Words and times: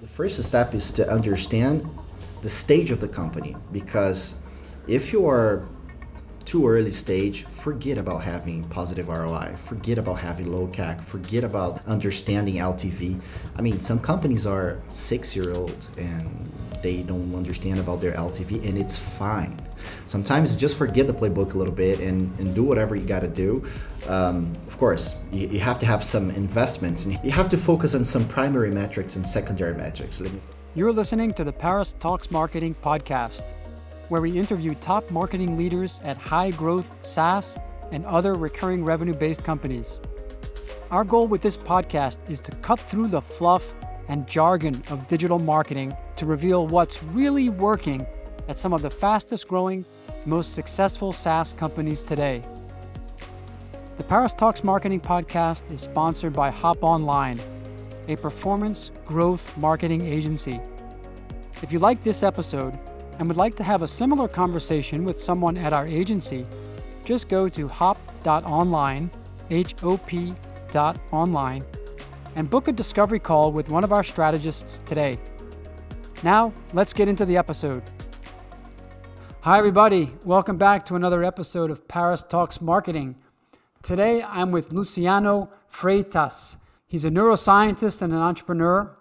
The 0.00 0.06
first 0.06 0.42
step 0.42 0.74
is 0.74 0.90
to 0.92 1.10
understand 1.10 1.88
the 2.42 2.50
stage 2.50 2.90
of 2.90 3.00
the 3.00 3.08
company 3.08 3.56
because 3.72 4.40
if 4.86 5.10
you 5.10 5.26
are 5.26 5.66
too 6.46 6.66
early 6.68 6.92
stage, 6.92 7.44
forget 7.44 7.98
about 7.98 8.22
having 8.22 8.64
positive 8.68 9.08
ROI, 9.08 9.56
forget 9.56 9.98
about 9.98 10.20
having 10.20 10.50
low 10.50 10.68
CAC, 10.68 11.02
forget 11.02 11.44
about 11.44 11.84
understanding 11.86 12.54
LTV. 12.54 13.20
I 13.56 13.62
mean, 13.62 13.80
some 13.80 13.98
companies 13.98 14.46
are 14.46 14.80
six 14.92 15.34
year 15.36 15.52
old 15.52 15.88
and 15.98 16.50
they 16.82 17.02
don't 17.02 17.34
understand 17.34 17.80
about 17.80 18.00
their 18.00 18.12
LTV, 18.12 18.66
and 18.66 18.78
it's 18.78 18.96
fine. 18.96 19.60
Sometimes 20.06 20.54
just 20.56 20.78
forget 20.78 21.08
the 21.08 21.12
playbook 21.12 21.54
a 21.54 21.58
little 21.58 21.74
bit 21.74 21.98
and, 22.00 22.30
and 22.38 22.54
do 22.54 22.62
whatever 22.62 22.94
you 22.94 23.04
got 23.04 23.20
to 23.20 23.28
do. 23.28 23.66
Um, 24.06 24.52
of 24.68 24.78
course, 24.78 25.16
you, 25.32 25.48
you 25.48 25.58
have 25.58 25.80
to 25.80 25.86
have 25.86 26.04
some 26.04 26.30
investments 26.30 27.04
and 27.04 27.18
you 27.24 27.30
have 27.32 27.48
to 27.50 27.58
focus 27.58 27.94
on 27.94 28.04
some 28.04 28.26
primary 28.28 28.70
metrics 28.70 29.16
and 29.16 29.26
secondary 29.26 29.74
metrics. 29.74 30.22
You're 30.76 30.92
listening 30.92 31.34
to 31.34 31.44
the 31.44 31.52
Paris 31.52 31.94
Talks 31.98 32.30
Marketing 32.30 32.74
podcast 32.74 33.42
where 34.08 34.20
we 34.20 34.38
interview 34.38 34.74
top 34.74 35.10
marketing 35.10 35.56
leaders 35.56 36.00
at 36.04 36.16
high 36.16 36.50
growth 36.50 36.94
SaaS 37.02 37.58
and 37.92 38.04
other 38.06 38.34
recurring 38.34 38.84
revenue 38.84 39.14
based 39.14 39.44
companies. 39.44 40.00
Our 40.90 41.04
goal 41.04 41.26
with 41.26 41.42
this 41.42 41.56
podcast 41.56 42.18
is 42.28 42.40
to 42.40 42.52
cut 42.56 42.78
through 42.78 43.08
the 43.08 43.20
fluff 43.20 43.74
and 44.08 44.26
jargon 44.26 44.82
of 44.90 45.08
digital 45.08 45.38
marketing 45.38 45.96
to 46.16 46.26
reveal 46.26 46.66
what's 46.66 47.02
really 47.02 47.48
working 47.48 48.06
at 48.48 48.58
some 48.58 48.72
of 48.72 48.82
the 48.82 48.90
fastest 48.90 49.48
growing, 49.48 49.84
most 50.24 50.54
successful 50.54 51.12
SaaS 51.12 51.52
companies 51.52 52.02
today. 52.02 52.42
The 53.96 54.04
Paris 54.04 54.32
Talks 54.32 54.62
Marketing 54.62 55.00
Podcast 55.00 55.72
is 55.72 55.80
sponsored 55.80 56.32
by 56.32 56.50
Hop 56.50 56.84
Online, 56.84 57.40
a 58.08 58.16
performance 58.16 58.90
growth 59.06 59.56
marketing 59.56 60.06
agency. 60.06 60.60
If 61.62 61.72
you 61.72 61.78
like 61.78 62.02
this 62.02 62.22
episode, 62.22 62.78
and 63.18 63.28
would 63.28 63.36
like 63.36 63.54
to 63.56 63.64
have 63.64 63.82
a 63.82 63.88
similar 63.88 64.28
conversation 64.28 65.04
with 65.04 65.20
someone 65.20 65.56
at 65.56 65.72
our 65.72 65.86
agency, 65.86 66.46
just 67.04 67.28
go 67.28 67.48
to 67.48 67.68
hop.online, 67.68 69.10
H 69.50 69.74
O 69.82 69.96
P 69.98 70.34
dot 70.70 70.98
online, 71.12 71.64
and 72.34 72.50
book 72.50 72.68
a 72.68 72.72
discovery 72.72 73.20
call 73.20 73.52
with 73.52 73.68
one 73.68 73.84
of 73.84 73.92
our 73.92 74.02
strategists 74.02 74.80
today. 74.86 75.18
Now, 76.22 76.52
let's 76.72 76.92
get 76.92 77.08
into 77.08 77.24
the 77.24 77.36
episode. 77.36 77.82
Hi, 79.40 79.58
everybody. 79.58 80.12
Welcome 80.24 80.56
back 80.56 80.84
to 80.86 80.96
another 80.96 81.22
episode 81.22 81.70
of 81.70 81.86
Paris 81.86 82.24
Talks 82.28 82.60
Marketing. 82.60 83.14
Today, 83.82 84.22
I'm 84.22 84.50
with 84.50 84.72
Luciano 84.72 85.48
Freitas. 85.70 86.56
He's 86.88 87.04
a 87.04 87.10
neuroscientist 87.10 88.02
and 88.02 88.12
an 88.12 88.18
entrepreneur. 88.18 88.96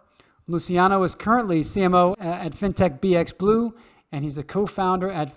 Luciano 0.47 1.01
is 1.01 1.15
currently 1.15 1.61
CMO 1.61 2.15
at 2.19 2.51
FinTech 2.51 2.99
BX 2.99 3.35
Blue 3.35 3.73
and 4.15 4.23
he's 4.23 4.37
a 4.37 4.43
co 4.43 4.65
founder 4.65 5.11
at 5.11 5.35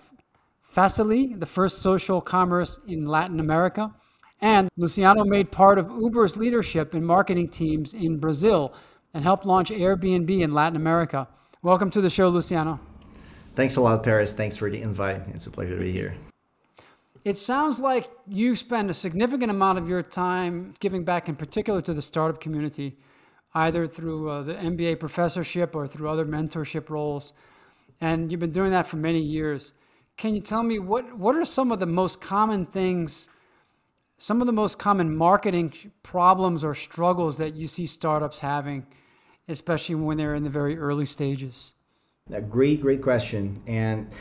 Facily, 0.73 1.35
the 1.35 1.47
first 1.47 1.83
social 1.83 2.21
commerce 2.21 2.79
in 2.87 3.07
Latin 3.07 3.41
America. 3.41 3.93
And 4.41 4.69
Luciano 4.77 5.25
made 5.25 5.51
part 5.51 5.79
of 5.79 5.91
Uber's 5.91 6.37
leadership 6.37 6.95
and 6.95 7.05
marketing 7.05 7.49
teams 7.49 7.93
in 7.93 8.19
Brazil 8.19 8.73
and 9.15 9.25
helped 9.25 9.45
launch 9.45 9.71
Airbnb 9.71 10.31
in 10.31 10.55
Latin 10.55 10.77
America. 10.77 11.27
Welcome 11.63 11.91
to 11.91 12.01
the 12.01 12.09
show, 12.09 12.29
Luciano. 12.29 12.79
Thanks 13.57 13.75
a 13.75 13.81
lot, 13.81 14.05
Paris. 14.05 14.33
Thanks 14.33 14.57
for 14.57 14.71
the 14.71 14.81
invite. 14.81 15.23
It's 15.35 15.49
a 15.49 15.51
pleasure 15.51 15.75
to 15.75 15.83
be 15.83 15.91
here. 15.91 16.15
It 17.25 17.37
sounds 17.37 17.81
like 17.81 18.09
you 18.29 18.55
spend 18.55 18.91
a 18.91 18.95
significant 18.95 19.51
amount 19.51 19.79
of 19.79 19.89
your 19.89 20.05
time 20.05 20.75
giving 20.79 21.03
back, 21.03 21.29
in 21.29 21.35
particular 21.35 21.83
to 21.83 21.93
the 21.93 22.03
startup 22.03 22.41
community, 22.41 22.97
either 23.55 23.89
through 23.89 24.31
uh, 24.31 24.43
the 24.43 24.55
MBA 24.55 25.01
professorship 25.01 25.75
or 25.75 25.89
through 25.89 26.09
other 26.09 26.25
mentorship 26.25 26.91
roles 26.91 27.33
and 28.01 28.31
you've 28.31 28.41
been 28.41 28.53
doing 28.53 28.71
that 28.71 28.87
for 28.87 28.97
many 28.97 29.21
years. 29.21 29.73
Can 30.17 30.35
you 30.35 30.41
tell 30.41 30.63
me 30.63 30.79
what 30.79 31.17
what 31.17 31.37
are 31.37 31.45
some 31.45 31.73
of 31.73 31.79
the 31.79 31.87
most 31.87 32.21
common 32.21 32.67
things, 32.67 33.29
some 34.19 34.41
of 34.41 34.47
the 34.47 34.53
most 34.53 34.79
common 34.79 35.17
marketing 35.17 35.73
problems 36.03 36.65
or 36.65 36.75
struggles 36.75 37.39
that 37.39 37.55
you 37.55 37.67
see 37.67 37.87
startups 37.87 38.41
having, 38.41 38.87
especially 39.49 39.95
when 39.95 40.17
they're 40.17 40.35
in 40.35 40.45
the 40.45 40.51
very 40.51 40.77
early 40.77 41.07
stages? 41.07 41.73
A 42.33 42.41
great, 42.41 42.83
great 42.83 43.01
question, 43.01 43.63
and 43.67 44.13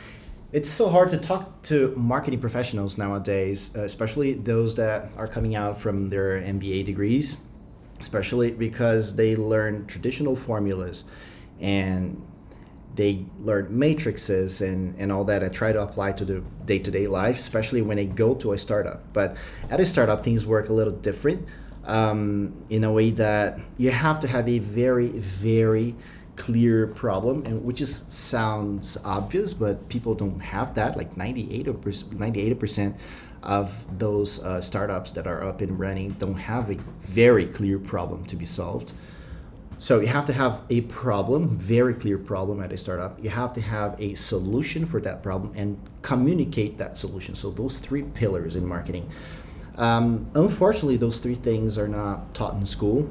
it's 0.54 0.70
so 0.70 0.88
hard 0.88 1.10
to 1.10 1.18
talk 1.18 1.62
to 1.64 1.94
marketing 1.98 2.40
professionals 2.40 2.98
nowadays, 2.98 3.76
especially 3.76 4.34
those 4.34 4.76
that 4.76 5.10
are 5.18 5.28
coming 5.28 5.56
out 5.56 5.78
from 5.78 6.08
their 6.08 6.40
MBA 6.40 6.86
degrees, 6.86 7.42
especially 8.00 8.52
because 8.52 9.16
they 9.18 9.36
learn 9.36 9.86
traditional 9.88 10.36
formulas 10.38 11.04
and 11.60 12.26
they 12.98 13.26
learn 13.40 13.68
matrices 13.70 14.62
and, 14.62 14.96
and 14.98 15.12
all 15.12 15.24
that 15.24 15.44
I 15.44 15.50
try 15.50 15.72
to 15.72 15.82
apply 15.82 16.14
to 16.14 16.26
the 16.26 16.42
day-to-day 16.66 17.08
life, 17.08 17.38
especially 17.38 17.82
when 17.84 18.00
I 18.00 18.06
go 18.06 18.34
to 18.36 18.52
a 18.54 18.58
startup. 18.58 19.14
But 19.14 19.38
at 19.70 19.80
a 19.80 19.86
startup, 19.86 20.24
things 20.24 20.46
work 20.46 20.70
a 20.70 20.74
little 20.74 20.94
different 20.94 21.48
um, 21.86 22.66
in 22.70 22.84
a 22.84 22.92
way 22.92 23.12
that 23.12 23.60
you 23.78 23.92
have 23.92 24.20
to 24.22 24.28
have 24.28 24.50
a 24.50 24.60
very, 24.60 25.10
very 25.10 25.96
clear 26.36 26.88
problem, 26.88 27.46
and 27.46 27.64
which 27.64 27.82
is 27.82 27.96
sounds 27.96 28.98
obvious, 29.06 29.54
but 29.54 29.88
people 29.90 30.16
don't 30.16 30.40
have 30.40 30.74
that. 30.76 30.98
Like 30.98 31.16
98 31.16 31.68
or 31.68 31.76
98 32.12 32.60
percent 32.60 32.96
of 33.44 34.00
those 34.00 34.44
uh, 34.44 34.60
startups 34.60 35.12
that 35.12 35.28
are 35.28 35.44
up 35.44 35.62
and 35.62 35.80
running 35.80 36.10
don't 36.14 36.36
have 36.36 36.72
a 36.72 36.76
very 36.76 37.46
clear 37.46 37.78
problem 37.78 38.26
to 38.26 38.36
be 38.36 38.46
solved. 38.46 38.94
So 39.80 40.00
you 40.00 40.08
have 40.08 40.26
to 40.26 40.34
have 40.34 40.64
a 40.70 40.82
problem, 40.82 41.58
very 41.60 41.94
clear 41.94 42.18
problem 42.18 42.62
at 42.62 42.72
a 42.72 42.78
startup. 42.78 43.24
You 43.24 43.30
have 43.30 43.54
to 43.54 43.62
have 43.62 43.96
a 44.00 44.16
solution 44.16 44.86
for 44.86 45.00
that 45.02 45.22
problem 45.22 45.54
and 45.56 45.80
communicate 46.02 46.78
that 46.80 46.98
solution. 46.98 47.36
So 47.36 47.52
those 47.52 47.78
three 47.78 48.02
pillars 48.02 48.56
in 48.56 48.66
marketing. 48.66 49.10
Um, 49.76 50.32
unfortunately, 50.34 50.98
those 50.98 51.20
three 51.20 51.36
things 51.36 51.78
are 51.78 51.88
not 51.88 52.34
taught 52.34 52.56
in 52.56 52.66
school 52.66 53.08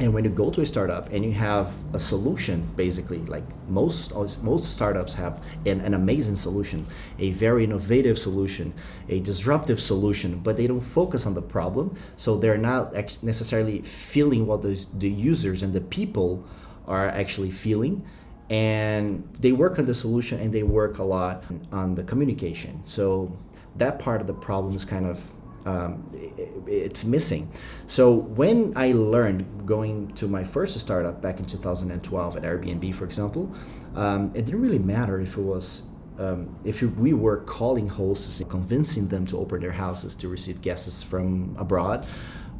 and 0.00 0.14
when 0.14 0.24
you 0.24 0.30
go 0.30 0.50
to 0.50 0.60
a 0.62 0.66
startup 0.66 1.10
and 1.10 1.24
you 1.24 1.32
have 1.32 1.72
a 1.94 1.98
solution 1.98 2.66
basically 2.76 3.18
like 3.18 3.44
most 3.68 4.14
most 4.42 4.72
startups 4.72 5.14
have 5.14 5.42
an, 5.66 5.80
an 5.80 5.94
amazing 5.94 6.36
solution 6.36 6.86
a 7.18 7.30
very 7.32 7.64
innovative 7.64 8.18
solution 8.18 8.72
a 9.08 9.20
disruptive 9.20 9.80
solution 9.80 10.38
but 10.38 10.56
they 10.56 10.66
don't 10.66 10.80
focus 10.80 11.26
on 11.26 11.34
the 11.34 11.42
problem. 11.42 11.96
So 12.16 12.36
they're 12.36 12.58
not 12.58 12.94
necessarily 13.22 13.82
feeling 13.82 14.46
what 14.46 14.62
the, 14.62 14.84
the 14.98 15.08
users 15.08 15.62
and 15.62 15.72
the 15.72 15.80
people 15.80 16.44
are 16.86 17.08
actually 17.08 17.50
feeling. 17.50 18.04
And 18.48 19.28
they 19.38 19.52
work 19.52 19.78
on 19.78 19.86
the 19.86 19.94
solution 19.94 20.40
and 20.40 20.52
they 20.52 20.64
work 20.64 20.98
a 20.98 21.04
lot 21.04 21.46
on 21.70 21.94
the 21.94 22.02
communication. 22.02 22.84
So 22.84 23.36
that 23.76 23.98
part 23.98 24.20
of 24.20 24.26
the 24.26 24.34
problem 24.34 24.74
is 24.74 24.84
kind 24.84 25.06
of 25.06 25.32
um, 25.66 26.10
it, 26.14 26.52
it's 26.66 27.04
missing. 27.04 27.50
So 27.86 28.14
when 28.14 28.72
I 28.76 28.92
learned 28.92 29.66
going 29.66 30.12
to 30.14 30.28
my 30.28 30.44
first 30.44 30.78
startup 30.78 31.20
back 31.20 31.38
in 31.38 31.46
2012 31.46 32.36
at 32.36 32.42
Airbnb, 32.42 32.94
for 32.94 33.04
example, 33.04 33.52
um, 33.94 34.30
it 34.34 34.44
didn't 34.46 34.60
really 34.60 34.78
matter 34.78 35.20
if 35.20 35.36
it 35.36 35.42
was 35.42 35.82
um, 36.18 36.54
if 36.64 36.82
we 36.82 37.14
were 37.14 37.38
calling 37.38 37.88
hosts 37.88 38.40
and 38.40 38.50
convincing 38.50 39.08
them 39.08 39.26
to 39.26 39.38
open 39.38 39.60
their 39.60 39.72
houses 39.72 40.14
to 40.16 40.28
receive 40.28 40.60
guests 40.60 41.02
from 41.02 41.56
abroad, 41.58 42.06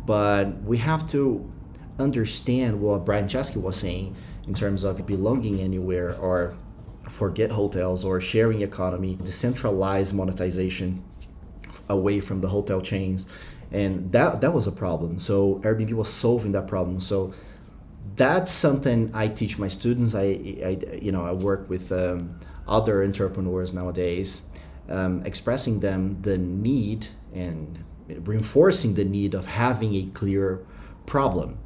but 0.07 0.63
we 0.63 0.79
have 0.79 1.09
to 1.11 1.53
understand 1.99 2.81
what 2.81 3.05
Brian 3.05 3.27
Chesky 3.27 3.61
was 3.61 3.77
saying 3.77 4.17
in 4.49 4.55
terms 4.55 4.83
of 4.83 5.05
belonging 5.07 5.61
anywhere 5.61 6.17
or 6.19 6.57
forget 7.07 7.51
hotels 7.51 8.03
or 8.05 8.19
sharing 8.21 8.63
economy, 8.63 9.19
decentralized 9.23 10.15
monetization 10.15 11.05
away 11.91 12.21
from 12.21 12.41
the 12.41 12.49
hotel 12.49 12.81
chains. 12.81 13.27
And 13.71 14.13
that 14.13 14.41
that 14.41 14.53
was 14.55 14.67
a 14.67 14.73
problem. 14.73 15.19
So 15.19 15.61
airbnb 15.65 15.93
was 15.93 16.13
solving 16.13 16.53
that 16.53 16.67
problem. 16.67 17.01
So 17.01 17.33
that's 18.17 18.51
something 18.51 19.11
i 19.15 19.29
teach 19.29 19.59
my 19.59 19.69
students. 19.69 20.15
I, 20.15 20.23
I 20.71 20.99
you 21.01 21.13
know 21.13 21.25
i 21.25 21.33
work 21.33 21.69
with 21.69 21.93
um, 21.93 22.41
other 22.67 23.05
entrepreneurs 23.05 23.73
nowadays 23.73 24.43
um, 24.89 25.23
expressing 25.25 25.81
them 25.81 26.21
the 26.23 26.37
need 26.37 27.07
and 27.33 27.85
reinforcing 28.09 28.95
the 28.95 29.05
need 29.05 29.35
of 29.35 29.47
having 29.47 29.95
a 29.95 30.03
clear 30.13 30.67
problem. 31.07 31.59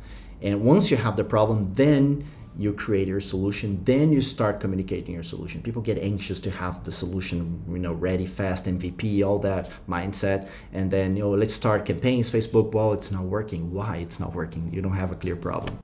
And 0.43 0.63
once 0.63 0.91
you 0.91 0.99
have 0.99 1.17
the 1.17 1.25
problem 1.25 1.75
then 1.75 2.27
you 2.57 2.73
create 2.73 3.09
your 3.09 3.21
solution 3.21 3.83
then 3.85 4.13
you 4.13 4.21
start 4.21 4.61
communicating 4.61 5.15
your 5.15 5.23
solution. 5.23 5.63
People 5.63 5.83
get 5.83 5.99
anxious 5.99 6.41
to 6.41 6.51
have 6.51 6.85
the 6.85 6.93
solution 6.93 7.63
you 7.69 7.79
know 7.79 7.93
ready 7.93 8.27
fast 8.27 8.67
mvp 8.67 9.25
all 9.27 9.39
that 9.41 9.71
mindset. 9.89 10.49
And 10.73 10.91
then 10.91 11.17
you 11.17 11.25
know 11.25 11.31
let's 11.31 11.55
start 11.55 11.85
campaigns. 11.85 12.31
Facebook 12.31 12.73
well 12.73 12.93
it's 12.93 13.11
not 13.11 13.25
working. 13.25 13.73
Why? 13.73 13.97
It's 13.99 14.21
not 14.21 14.35
working. 14.35 14.73
You 14.73 14.83
don't 14.83 14.97
have 14.97 15.13
a 15.13 15.17
clear 15.17 15.37
problem. 15.37 15.79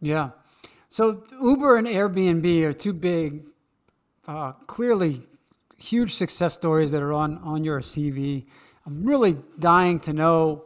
Yeah. 0.00 0.30
So 0.88 1.24
uber 1.40 1.76
and 1.76 1.86
airbnb 1.86 2.64
are 2.64 2.72
two 2.72 2.92
big 2.92 3.44
uh, 4.28 4.52
clearly 4.66 5.22
huge 5.76 6.14
success 6.14 6.54
stories 6.54 6.90
that 6.92 7.02
are 7.02 7.12
on 7.12 7.38
on 7.38 7.64
your 7.64 7.80
cv 7.80 8.44
i'm 8.86 9.04
really 9.04 9.36
dying 9.58 9.98
to 9.98 10.12
know 10.12 10.64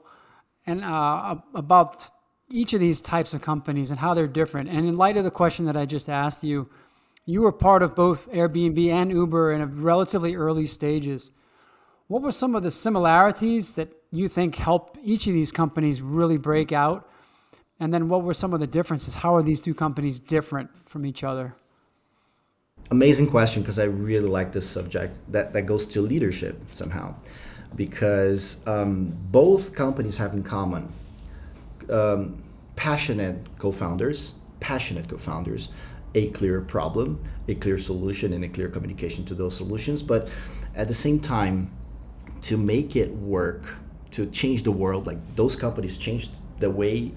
and 0.66 0.84
uh, 0.84 1.36
about 1.54 2.08
each 2.48 2.72
of 2.72 2.80
these 2.80 3.00
types 3.00 3.34
of 3.34 3.42
companies 3.42 3.90
and 3.90 3.98
how 3.98 4.14
they're 4.14 4.26
different. 4.26 4.68
And 4.68 4.86
in 4.86 4.96
light 4.96 5.16
of 5.16 5.24
the 5.24 5.30
question 5.30 5.64
that 5.66 5.76
I 5.76 5.84
just 5.84 6.08
asked 6.08 6.44
you, 6.44 6.68
you 7.24 7.42
were 7.42 7.52
part 7.52 7.82
of 7.82 7.96
both 7.96 8.30
Airbnb 8.30 8.88
and 8.88 9.10
Uber 9.10 9.52
in 9.52 9.60
a 9.60 9.66
relatively 9.66 10.36
early 10.36 10.66
stages. 10.66 11.32
What 12.06 12.22
were 12.22 12.32
some 12.32 12.54
of 12.54 12.62
the 12.62 12.70
similarities 12.70 13.74
that 13.74 13.88
you 14.12 14.28
think 14.28 14.54
helped 14.54 14.98
each 15.02 15.26
of 15.26 15.32
these 15.32 15.50
companies 15.50 16.00
really 16.00 16.36
break 16.36 16.70
out? 16.70 17.10
And 17.80 17.92
then 17.92 18.08
what 18.08 18.22
were 18.22 18.32
some 18.32 18.54
of 18.54 18.60
the 18.60 18.66
differences? 18.66 19.16
How 19.16 19.34
are 19.34 19.42
these 19.42 19.60
two 19.60 19.74
companies 19.74 20.20
different 20.20 20.70
from 20.88 21.04
each 21.04 21.24
other? 21.24 21.54
Amazing 22.92 23.28
question 23.28 23.62
because 23.62 23.80
I 23.80 23.84
really 23.84 24.28
like 24.28 24.52
this 24.52 24.68
subject 24.68 25.16
that, 25.32 25.52
that 25.52 25.62
goes 25.62 25.84
to 25.86 26.00
leadership 26.00 26.60
somehow. 26.70 27.16
Because 27.74 28.64
um, 28.68 29.16
both 29.32 29.74
companies 29.74 30.18
have 30.18 30.32
in 30.32 30.44
common 30.44 30.88
um, 31.90 32.42
passionate 32.76 33.58
co 33.58 33.72
founders, 33.72 34.36
passionate 34.60 35.08
co 35.08 35.16
founders, 35.16 35.68
a 36.14 36.30
clear 36.30 36.60
problem, 36.60 37.22
a 37.48 37.54
clear 37.54 37.78
solution, 37.78 38.32
and 38.32 38.44
a 38.44 38.48
clear 38.48 38.68
communication 38.68 39.24
to 39.26 39.34
those 39.34 39.56
solutions. 39.56 40.02
But 40.02 40.28
at 40.74 40.88
the 40.88 40.94
same 40.94 41.20
time, 41.20 41.70
to 42.42 42.56
make 42.56 42.96
it 42.96 43.12
work, 43.14 43.80
to 44.12 44.26
change 44.26 44.62
the 44.62 44.72
world, 44.72 45.06
like 45.06 45.18
those 45.36 45.56
companies 45.56 45.98
changed 45.98 46.40
the 46.58 46.70
way 46.70 47.12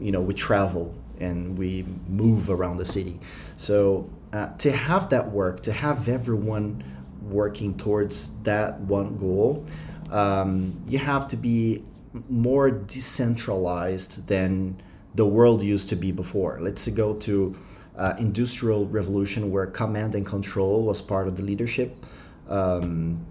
you 0.00 0.12
know 0.12 0.20
we 0.20 0.34
travel 0.34 0.94
and 1.18 1.56
we 1.56 1.84
move 2.08 2.50
around 2.50 2.76
the 2.76 2.84
city. 2.84 3.18
So 3.56 4.10
uh, 4.32 4.48
to 4.58 4.72
have 4.72 5.10
that 5.10 5.30
work, 5.30 5.62
to 5.62 5.72
have 5.72 6.08
everyone 6.08 6.84
working 7.22 7.76
towards 7.76 8.36
that 8.42 8.80
one 8.80 9.16
goal, 9.16 9.64
um, 10.10 10.82
you 10.86 10.98
have 10.98 11.28
to 11.28 11.36
be 11.36 11.82
more 12.28 12.70
decentralized 12.70 14.28
than 14.28 14.80
the 15.14 15.26
world 15.26 15.62
used 15.62 15.88
to 15.88 15.96
be 15.96 16.12
before. 16.12 16.58
Let's 16.60 16.86
go 16.88 17.14
to 17.14 17.56
uh, 17.96 18.14
industrial 18.18 18.86
revolution 18.86 19.50
where 19.50 19.66
command 19.66 20.14
and 20.14 20.26
control 20.26 20.84
was 20.84 21.00
part 21.00 21.28
of 21.28 21.36
the 21.36 21.42
leadership 21.42 22.04
um, 22.48 23.24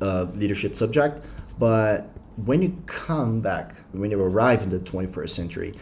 uh, 0.00 0.26
leadership 0.34 0.76
subject. 0.76 1.22
But 1.58 2.10
when 2.36 2.62
you 2.62 2.76
come 2.86 3.40
back, 3.40 3.74
when 3.92 4.10
you 4.10 4.22
arrive 4.22 4.62
in 4.62 4.70
the 4.70 4.78
21st 4.78 5.30
century, 5.30 5.74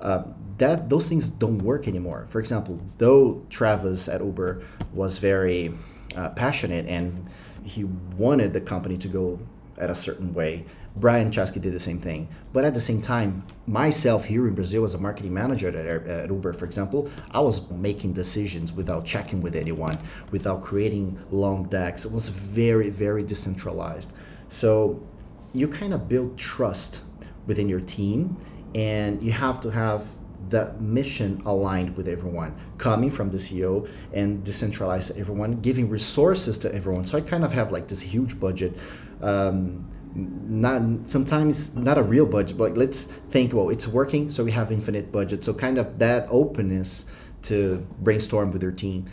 uh, 0.00 0.24
that 0.58 0.88
those 0.90 1.08
things 1.08 1.28
don't 1.28 1.58
work 1.58 1.88
anymore. 1.88 2.26
For 2.28 2.40
example, 2.40 2.80
though 2.98 3.44
Travis 3.48 4.08
at 4.08 4.20
Uber 4.20 4.62
was 4.92 5.18
very 5.18 5.72
uh, 6.14 6.30
passionate 6.30 6.86
and 6.86 7.26
he 7.64 7.84
wanted 7.84 8.52
the 8.52 8.60
company 8.60 8.98
to 8.98 9.08
go 9.08 9.40
at 9.78 9.88
a 9.88 9.94
certain 9.94 10.34
way, 10.34 10.66
Brian 10.96 11.30
Chesky 11.30 11.60
did 11.60 11.72
the 11.72 11.80
same 11.80 11.98
thing. 11.98 12.28
But 12.52 12.64
at 12.64 12.74
the 12.74 12.80
same 12.80 13.00
time, 13.00 13.44
myself 13.66 14.26
here 14.26 14.46
in 14.46 14.54
Brazil 14.54 14.84
as 14.84 14.94
a 14.94 14.98
marketing 14.98 15.34
manager 15.34 15.68
at, 15.68 16.06
at, 16.06 16.30
Uber, 16.30 16.52
for 16.52 16.64
example, 16.64 17.10
I 17.32 17.40
was 17.40 17.68
making 17.70 18.12
decisions 18.12 18.72
without 18.72 19.04
checking 19.04 19.42
with 19.42 19.56
anyone, 19.56 19.98
without 20.30 20.62
creating 20.62 21.18
long 21.30 21.64
decks. 21.64 22.04
It 22.04 22.12
was 22.12 22.28
very, 22.28 22.90
very 22.90 23.24
decentralized. 23.24 24.12
So 24.48 25.04
you 25.52 25.66
kind 25.66 25.92
of 25.92 26.08
build 26.08 26.38
trust 26.38 27.02
within 27.46 27.68
your 27.68 27.80
team, 27.80 28.36
and 28.74 29.22
you 29.22 29.32
have 29.32 29.60
to 29.62 29.70
have 29.70 30.06
the 30.48 30.74
mission 30.78 31.42
aligned 31.46 31.96
with 31.96 32.06
everyone 32.06 32.54
coming 32.76 33.10
from 33.10 33.30
the 33.30 33.38
ceo 33.38 33.88
and 34.12 34.44
decentralize 34.44 35.16
everyone 35.18 35.58
giving 35.62 35.88
resources 35.88 36.58
to 36.58 36.72
everyone 36.74 37.02
so 37.06 37.16
i 37.16 37.20
kind 37.22 37.44
of 37.44 37.54
have 37.54 37.72
like 37.72 37.88
this 37.88 38.02
huge 38.02 38.38
budget 38.38 38.76
um, 39.22 39.88
not 40.14 41.08
sometimes 41.08 41.76
not 41.76 41.98
a 41.98 42.02
real 42.02 42.26
budget 42.26 42.56
but 42.56 42.76
let's 42.76 43.06
think 43.06 43.52
well 43.52 43.68
it's 43.68 43.88
working 43.88 44.30
so 44.30 44.44
we 44.44 44.52
have 44.52 44.70
infinite 44.70 45.10
budget. 45.10 45.44
So 45.44 45.52
kind 45.54 45.78
of 45.78 45.98
that 45.98 46.28
openness 46.30 47.10
to 47.42 47.86
brainstorm 48.00 48.52
with 48.52 48.62
your 48.62 48.72
team. 48.72 49.06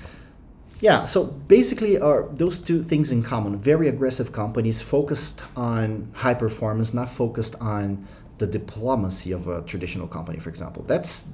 Yeah 0.79 1.05
so 1.05 1.25
basically 1.25 1.99
are 1.99 2.27
those 2.31 2.59
two 2.59 2.83
things 2.83 3.11
in 3.11 3.23
common. 3.23 3.57
Very 3.57 3.87
aggressive 3.87 4.31
companies 4.31 4.81
focused 4.81 5.43
on 5.55 6.11
high 6.15 6.35
performance 6.35 6.93
not 6.93 7.09
focused 7.09 7.55
on 7.59 8.07
the 8.37 8.47
diplomacy 8.47 9.31
of 9.31 9.47
a 9.47 9.61
traditional 9.63 10.07
company 10.07 10.39
for 10.39 10.49
example. 10.49 10.83
That's 10.87 11.33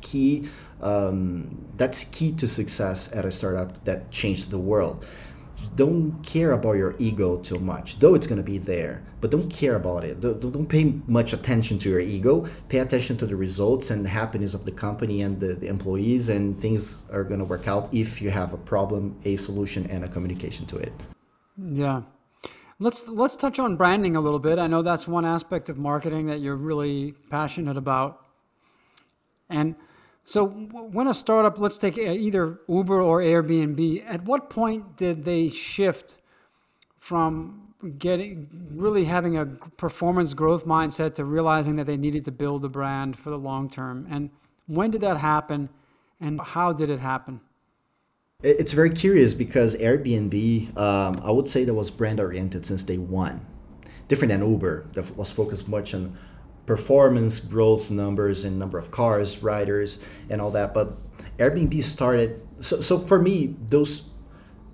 key 0.00 0.48
um, 0.82 1.66
that's 1.76 2.04
key 2.04 2.32
to 2.32 2.48
success 2.48 3.14
at 3.14 3.24
a 3.24 3.30
startup 3.30 3.84
that 3.84 4.10
changed 4.10 4.50
the 4.50 4.58
world 4.58 5.04
don't 5.76 6.22
care 6.22 6.52
about 6.52 6.72
your 6.72 6.94
ego 6.98 7.38
too 7.38 7.58
much, 7.58 7.98
though 7.98 8.14
it's 8.14 8.26
going 8.26 8.40
to 8.40 8.44
be 8.44 8.58
there, 8.58 9.02
but 9.20 9.30
don't 9.30 9.50
care 9.50 9.76
about 9.76 10.04
it. 10.04 10.20
Don't, 10.20 10.40
don't 10.40 10.66
pay 10.68 10.94
much 11.06 11.32
attention 11.32 11.78
to 11.80 11.90
your 11.90 12.00
ego. 12.00 12.46
Pay 12.68 12.78
attention 12.78 13.16
to 13.18 13.26
the 13.26 13.36
results 13.36 13.90
and 13.90 14.04
the 14.04 14.08
happiness 14.08 14.54
of 14.54 14.64
the 14.64 14.72
company 14.72 15.22
and 15.22 15.40
the, 15.40 15.54
the 15.54 15.68
employees, 15.68 16.28
and 16.28 16.60
things 16.60 17.08
are 17.10 17.24
going 17.24 17.38
to 17.40 17.44
work 17.44 17.68
out 17.68 17.88
if 17.92 18.20
you 18.20 18.30
have 18.30 18.52
a 18.52 18.58
problem, 18.58 19.18
a 19.24 19.36
solution, 19.36 19.86
and 19.90 20.04
a 20.04 20.08
communication 20.08 20.66
to 20.66 20.78
it. 20.78 20.92
Yeah. 21.56 22.02
Let's 22.78 23.06
let's 23.08 23.36
touch 23.36 23.58
on 23.58 23.76
branding 23.76 24.16
a 24.16 24.20
little 24.20 24.38
bit. 24.38 24.58
I 24.58 24.66
know 24.66 24.80
that's 24.80 25.06
one 25.06 25.26
aspect 25.26 25.68
of 25.68 25.76
marketing 25.76 26.26
that 26.26 26.40
you're 26.40 26.56
really 26.56 27.12
passionate 27.28 27.76
about. 27.76 28.24
And 29.50 29.74
so 30.24 30.46
when 30.46 31.08
a 31.08 31.14
startup, 31.14 31.58
let's 31.58 31.78
take 31.78 31.98
either 31.98 32.60
Uber 32.68 33.00
or 33.00 33.20
Airbnb, 33.20 34.04
at 34.06 34.24
what 34.24 34.50
point 34.50 34.96
did 34.96 35.24
they 35.24 35.48
shift 35.48 36.18
from 36.98 37.74
getting 37.98 38.48
really 38.72 39.04
having 39.04 39.38
a 39.38 39.46
performance 39.46 40.34
growth 40.34 40.66
mindset 40.66 41.14
to 41.14 41.24
realizing 41.24 41.76
that 41.76 41.86
they 41.86 41.96
needed 41.96 42.24
to 42.26 42.32
build 42.32 42.64
a 42.64 42.68
brand 42.68 43.18
for 43.18 43.30
the 43.30 43.38
long 43.38 43.68
term? 43.68 44.06
And 44.10 44.30
when 44.66 44.90
did 44.90 45.00
that 45.00 45.16
happen 45.16 45.68
and 46.20 46.40
how 46.40 46.72
did 46.72 46.90
it 46.90 47.00
happen? 47.00 47.40
It's 48.42 48.72
very 48.72 48.90
curious 48.90 49.34
because 49.34 49.76
Airbnb, 49.76 50.76
um, 50.76 51.20
I 51.22 51.30
would 51.30 51.48
say 51.48 51.64
that 51.64 51.74
was 51.74 51.90
brand 51.90 52.20
oriented 52.20 52.64
since 52.64 52.84
day 52.84 52.96
one. 52.98 53.44
Different 54.08 54.30
than 54.30 54.48
Uber, 54.48 54.86
that 54.92 55.16
was 55.16 55.30
focused 55.30 55.68
much 55.68 55.94
on 55.94 56.16
performance 56.66 57.40
growth 57.40 57.90
numbers 57.90 58.44
and 58.44 58.58
number 58.58 58.78
of 58.78 58.90
cars, 58.90 59.42
riders, 59.42 60.02
and 60.28 60.40
all 60.40 60.50
that. 60.50 60.72
But 60.74 60.96
Airbnb 61.38 61.82
started. 61.82 62.40
So, 62.60 62.80
so 62.80 62.98
for 62.98 63.18
me, 63.18 63.54
those 63.68 64.08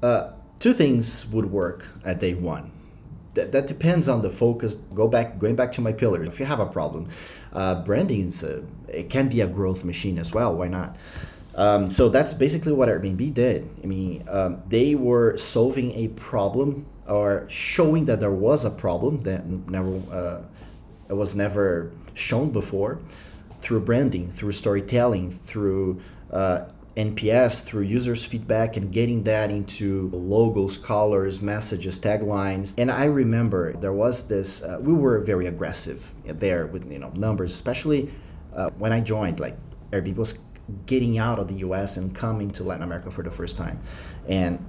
uh, 0.03 0.33
two 0.59 0.73
things 0.73 1.27
would 1.29 1.47
work 1.47 1.87
at 2.05 2.21
day 2.21 2.35
one. 2.35 2.73
That, 3.35 3.53
that 3.53 3.67
depends 3.67 4.09
on 4.09 4.23
the 4.23 4.31
focus. 4.31 4.77
Go 4.77 5.09
back, 5.09 5.38
going 5.38 5.56
back 5.56 5.73
to 5.73 5.81
my 5.81 5.93
pillar. 5.93 6.23
If 6.25 6.41
you 6.41 6.47
have 6.47 6.61
a 6.61 6.67
problem, 6.67 7.09
uh, 7.53 7.83
branding 7.83 8.29
is 8.29 8.43
a, 8.43 8.65
it 8.88 9.11
can 9.11 9.29
be 9.29 9.41
a 9.41 9.47
growth 9.47 9.85
machine 9.85 10.19
as 10.19 10.33
well. 10.33 10.55
Why 10.55 10.69
not? 10.69 10.97
Um, 11.55 11.91
so 11.91 12.09
that's 12.11 12.35
basically 12.35 12.73
what 12.73 12.88
Airbnb 12.88 13.33
did. 13.33 13.69
I 13.83 13.87
mean, 13.87 14.25
um, 14.28 14.62
they 14.69 14.95
were 14.95 15.37
solving 15.38 15.93
a 15.93 16.09
problem 16.09 16.87
or 17.09 17.47
showing 17.49 18.05
that 18.07 18.21
there 18.21 18.33
was 18.33 18.64
a 18.64 18.71
problem 18.71 19.23
that 19.23 19.47
never 19.47 19.97
uh, 20.12 20.43
it 21.08 21.14
was 21.14 21.34
never 21.34 21.92
shown 22.14 22.50
before 22.50 23.00
through 23.58 23.80
branding, 23.80 24.30
through 24.30 24.52
storytelling, 24.52 25.30
through 25.30 26.00
uh, 26.30 26.66
NPS, 26.96 27.62
through 27.62 27.82
users' 27.82 28.25
feedback, 28.25 28.76
and 28.76 28.90
getting 28.90 29.25
that 29.25 29.50
into 29.50 30.10
logos, 30.12 30.78
colors, 30.78 31.42
messages, 31.42 31.98
taglines. 31.98 32.75
And 32.78 32.90
I 32.90 33.04
remember 33.04 33.75
there 33.75 33.92
was 33.92 34.28
this. 34.28 34.62
Uh, 34.62 34.78
we 34.80 34.94
were 34.94 35.20
very 35.20 35.46
aggressive 35.46 36.12
there 36.25 36.66
with 36.66 36.90
you 36.90 36.98
know 36.98 37.10
numbers, 37.10 37.54
especially 37.54 38.10
uh, 38.54 38.70
when 38.78 38.92
I 38.92 39.00
joined. 39.00 39.40
Like 39.40 39.56
Airbnb 39.92 40.16
was 40.16 40.40
getting 40.86 41.18
out 41.18 41.38
of 41.38 41.48
the 41.48 41.56
U.S. 41.56 41.96
and 41.96 42.14
coming 42.14 42.50
to 42.52 42.64
Latin 42.64 42.82
America 42.82 43.10
for 43.10 43.22
the 43.22 43.30
first 43.30 43.58
time, 43.58 43.80
and 44.26 44.64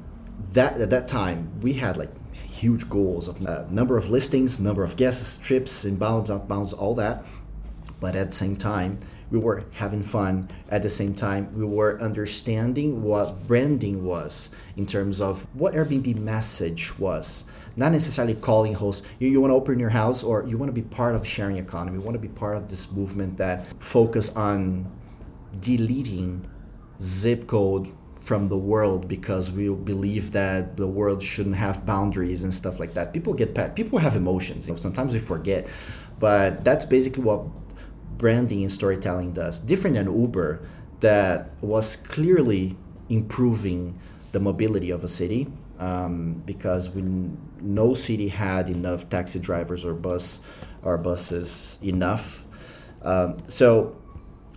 that 0.52 0.80
at 0.82 0.90
that 0.90 1.08
time 1.08 1.60
we 1.62 1.74
had 1.74 1.96
like 1.96 2.12
huge 2.58 2.90
goals 2.90 3.28
of 3.28 3.46
uh, 3.46 3.66
number 3.70 3.98
of 3.98 4.10
listings, 4.10 4.60
number 4.60 4.84
of 4.84 4.98
guests, 4.98 5.38
trips, 5.38 5.86
inbounds, 5.86 6.28
outbounds, 6.28 6.78
all 6.78 6.96
that. 6.96 7.24
But 8.00 8.16
at 8.16 8.28
the 8.28 8.36
same 8.36 8.56
time, 8.56 9.00
we 9.30 9.40
were 9.40 9.64
having 9.74 10.04
fun. 10.04 10.50
At 10.70 10.84
the 10.84 10.90
same 10.90 11.14
time, 11.14 11.54
we 11.54 11.66
were 11.66 12.00
understanding 12.02 13.04
what 13.04 13.48
branding 13.48 14.06
was 14.06 14.50
in 14.76 14.86
terms 14.86 15.20
of 15.22 15.46
what 15.54 15.74
Airbnb 15.74 16.18
message 16.20 16.98
was. 16.98 17.46
Not 17.76 17.92
necessarily 17.92 18.34
calling 18.34 18.74
hosts, 18.74 19.08
you, 19.20 19.30
you 19.30 19.42
want 19.42 19.52
to 19.52 19.56
open 19.56 19.80
your 19.80 19.90
house 19.90 20.24
or 20.24 20.46
you 20.48 20.58
want 20.58 20.70
to 20.70 20.82
be 20.82 20.88
part 20.88 21.14
of 21.14 21.28
sharing 21.28 21.58
economy. 21.58 21.98
You 21.98 22.04
want 22.04 22.16
to 22.16 22.20
be 22.20 22.28
part 22.28 22.58
of 22.58 22.70
this 22.70 22.92
movement 22.92 23.38
that 23.38 23.66
focus 23.82 24.36
on 24.36 24.92
deleting 25.60 26.48
zip 27.00 27.48
code 27.48 27.92
from 28.28 28.50
the 28.50 28.58
world 28.58 29.08
because 29.08 29.50
we 29.50 29.70
believe 29.70 30.34
that 30.34 30.76
the 30.76 30.88
world 30.88 31.24
shouldn't 31.24 31.56
have 31.56 31.86
boundaries 31.86 32.44
and 32.44 32.54
stuff 32.54 32.80
like 32.80 32.94
that. 32.94 33.14
People 33.14 33.34
get 33.34 33.56
pet. 33.56 33.74
People 33.74 34.00
have 34.00 34.16
emotions. 34.18 34.70
Sometimes 34.82 35.14
we 35.14 35.20
forget, 35.20 35.66
but 36.20 36.64
that's 36.66 36.86
basically 36.86 37.24
what 37.24 37.46
branding 38.18 38.62
and 38.64 38.72
storytelling 38.72 39.32
does. 39.32 39.60
Different 39.60 39.96
than 39.96 40.08
Uber, 40.14 40.60
that 41.00 41.52
was 41.62 41.96
clearly 41.96 42.76
improving 43.10 43.98
the 44.34 44.40
mobility 44.42 44.90
of 44.92 45.04
a 45.06 45.08
city 45.08 45.48
um, 45.80 46.44
because 46.46 46.90
we 46.90 47.04
no 47.62 47.94
city 47.94 48.28
had 48.28 48.68
enough 48.68 49.10
taxi 49.10 49.40
drivers 49.40 49.86
or 49.86 49.94
bus 49.94 50.42
or 50.84 50.98
buses 50.98 51.80
enough 51.82 52.44
Um, 53.04 53.38
so 53.48 53.96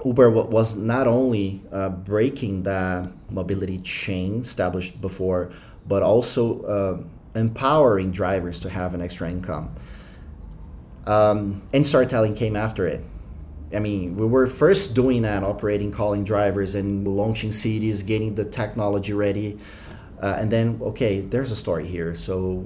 Uber 0.05 0.31
was 0.31 0.77
not 0.77 1.07
only 1.07 1.61
uh, 1.73 1.91
breaking 1.91 2.63
the 2.63 3.11
mobility 3.29 3.79
chain 3.79 4.43
established 4.43 5.01
before, 5.01 5.51
but 5.87 6.03
also 6.03 6.63
uh, 6.63 7.39
empowering 7.39 8.11
drivers 8.11 8.61
to 8.61 8.71
have 8.71 8.95
an 8.95 9.01
extra 9.01 9.31
income. 9.31 9.75
Um, 11.07 11.63
and 11.73 11.87
storytelling 11.87 12.35
came 12.35 12.57
after 12.57 12.87
it. 12.87 13.05
I 13.73 13.79
mean, 13.79 14.17
we 14.17 14.27
were 14.27 14.47
first 14.47 14.95
doing 14.95 15.23
that, 15.23 15.45
operating, 15.45 15.93
calling 15.93 16.25
drivers, 16.25 16.75
and 16.75 17.07
launching 17.07 17.53
cities, 17.53 18.03
getting 18.03 18.35
the 18.35 18.45
technology 18.45 19.13
ready. 19.13 19.59
Uh, 20.21 20.37
and 20.39 20.51
then, 20.51 20.79
okay, 20.83 21.21
there's 21.21 21.51
a 21.51 21.57
story 21.57 21.87
here. 21.87 22.15
So, 22.15 22.59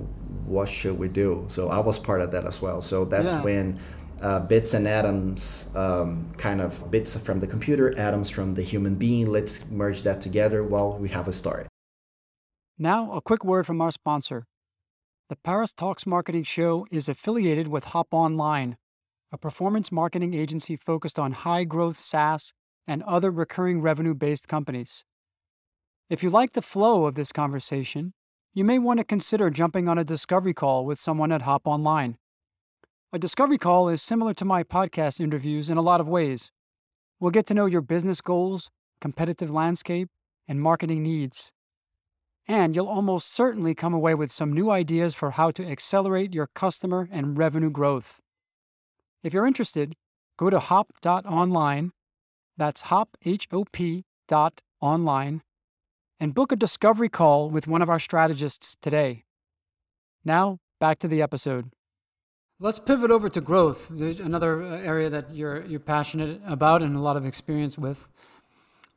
what 0.47 0.69
should 0.69 0.99
we 0.99 1.09
do? 1.09 1.45
So, 1.49 1.69
I 1.69 1.79
was 1.81 1.99
part 1.99 2.21
of 2.21 2.33
that 2.33 2.47
as 2.47 2.61
well. 2.63 2.81
So, 2.81 3.05
that's 3.05 3.35
yeah. 3.35 3.43
when 3.43 3.79
uh, 4.25 4.41
bits 4.41 4.73
and 4.73 4.89
atoms, 4.89 5.71
um, 5.77 6.27
kind 6.39 6.63
of 6.63 6.91
bits 6.91 7.15
from 7.15 7.41
the 7.41 7.47
computer, 7.47 7.97
atoms 7.99 8.31
from 8.31 8.55
the 8.55 8.63
human 8.63 8.95
being. 8.95 9.27
Let's 9.27 9.71
merge 9.71 10.01
that 10.03 10.23
together 10.23 10.65
while 10.65 10.97
we 10.97 11.11
have 11.11 11.29
a 11.29 11.33
story. 11.33 11.67
Now, 12.79 13.13
a 13.13 13.21
quick 13.21 13.45
word 13.45 13.67
from 13.67 13.83
our 13.83 13.93
sponsor. 13.93 14.47
The 15.29 15.37
Paris 15.37 15.75
Talks 15.75 16.07
Marketing 16.07 16.43
Show 16.43 16.87
is 16.91 17.07
affiliated 17.07 17.69
with 17.69 17.85
Hop 17.93 18.09
Online, 18.13 18.79
a 19.31 19.37
performance 19.37 19.93
marketing 19.93 20.33
agency 20.33 20.75
focused 20.75 21.19
on 21.19 21.33
high 21.33 21.65
growth 21.65 21.99
SaaS 21.99 22.55
and 22.87 23.03
other 23.03 23.31
recurring 23.31 23.83
revenue 23.83 24.15
based 24.15 24.49
companies. 24.49 25.05
If 26.09 26.23
you 26.23 26.31
like 26.31 26.53
the 26.53 26.63
flow 26.63 27.05
of 27.05 27.15
this 27.15 27.31
conversation, 27.31 28.15
you 28.55 28.65
may 28.65 28.79
want 28.79 28.99
to 29.01 29.05
consider 29.05 29.51
jumping 29.51 29.87
on 29.87 29.99
a 29.99 30.05
discovery 30.05 30.55
call 30.55 30.87
with 30.87 30.99
someone 30.99 31.31
at 31.31 31.43
Hop 31.43 31.67
Online. 31.67 32.17
A 33.15 33.19
discovery 33.19 33.59
call 33.59 33.89
is 33.89 34.03
similar 34.03 34.35
to 34.35 34.45
my 34.45 34.65
podcast 34.65 35.21
interviews 35.21 35.69
in 35.69 35.77
a 35.77 35.83
lot 35.83 36.01
of 36.01 36.09
ways. 36.09 36.51
We'll 37.21 37.31
get 37.31 37.47
to 37.47 37.55
know 37.55 37.67
your 37.67 37.81
business 37.81 38.21
goals, 38.21 38.71
competitive 39.01 39.53
landscape, 39.53 40.09
and 40.49 40.61
marketing 40.61 41.05
needs. 41.05 41.53
And 42.49 42.75
you'll 42.75 42.89
almost 42.89 43.33
certainly 43.33 43.73
come 43.73 43.95
away 43.95 44.17
with 44.17 44.33
some 44.33 44.53
new 44.53 44.69
ideas 44.69 45.15
for 45.15 45.31
how 45.31 45.53
to 45.53 45.65
accelerate 45.65 46.35
your 46.35 46.49
customer 46.57 47.09
and 47.13 47.39
revenue 47.39 47.71
growth. 47.71 48.19
If 49.23 49.33
you're 49.33 49.47
interested, 49.47 49.95
go 50.37 50.51
to 50.51 50.59
hop.online, 50.59 51.93
that's 52.57 52.81
hop, 52.81 53.11
H 53.25 53.47
O 53.53 53.65
P 53.71 54.07
dot 54.27 54.61
online, 54.81 55.43
and 56.19 56.35
book 56.35 56.51
a 56.51 56.57
discovery 56.57 57.09
call 57.09 57.49
with 57.49 57.69
one 57.69 57.81
of 57.81 57.89
our 57.89 58.01
strategists 58.01 58.77
today. 58.83 59.23
Now, 60.25 60.59
back 60.81 60.99
to 60.99 61.07
the 61.07 61.23
episode. 61.23 61.71
Let's 62.65 62.79
pivot 62.79 63.11
over 63.11 63.29
to 63.29 63.43
growth, 63.43 63.91
another 63.91 64.63
uh, 64.63 64.79
area 64.79 65.11
that 65.11 65.31
you're 65.35 65.67
you're 65.67 65.79
passionate 65.79 66.41
about 66.47 66.81
and 66.83 66.97
a 66.97 66.99
lot 66.99 67.15
of 67.15 67.27
experience 67.27 67.77
with. 67.77 68.09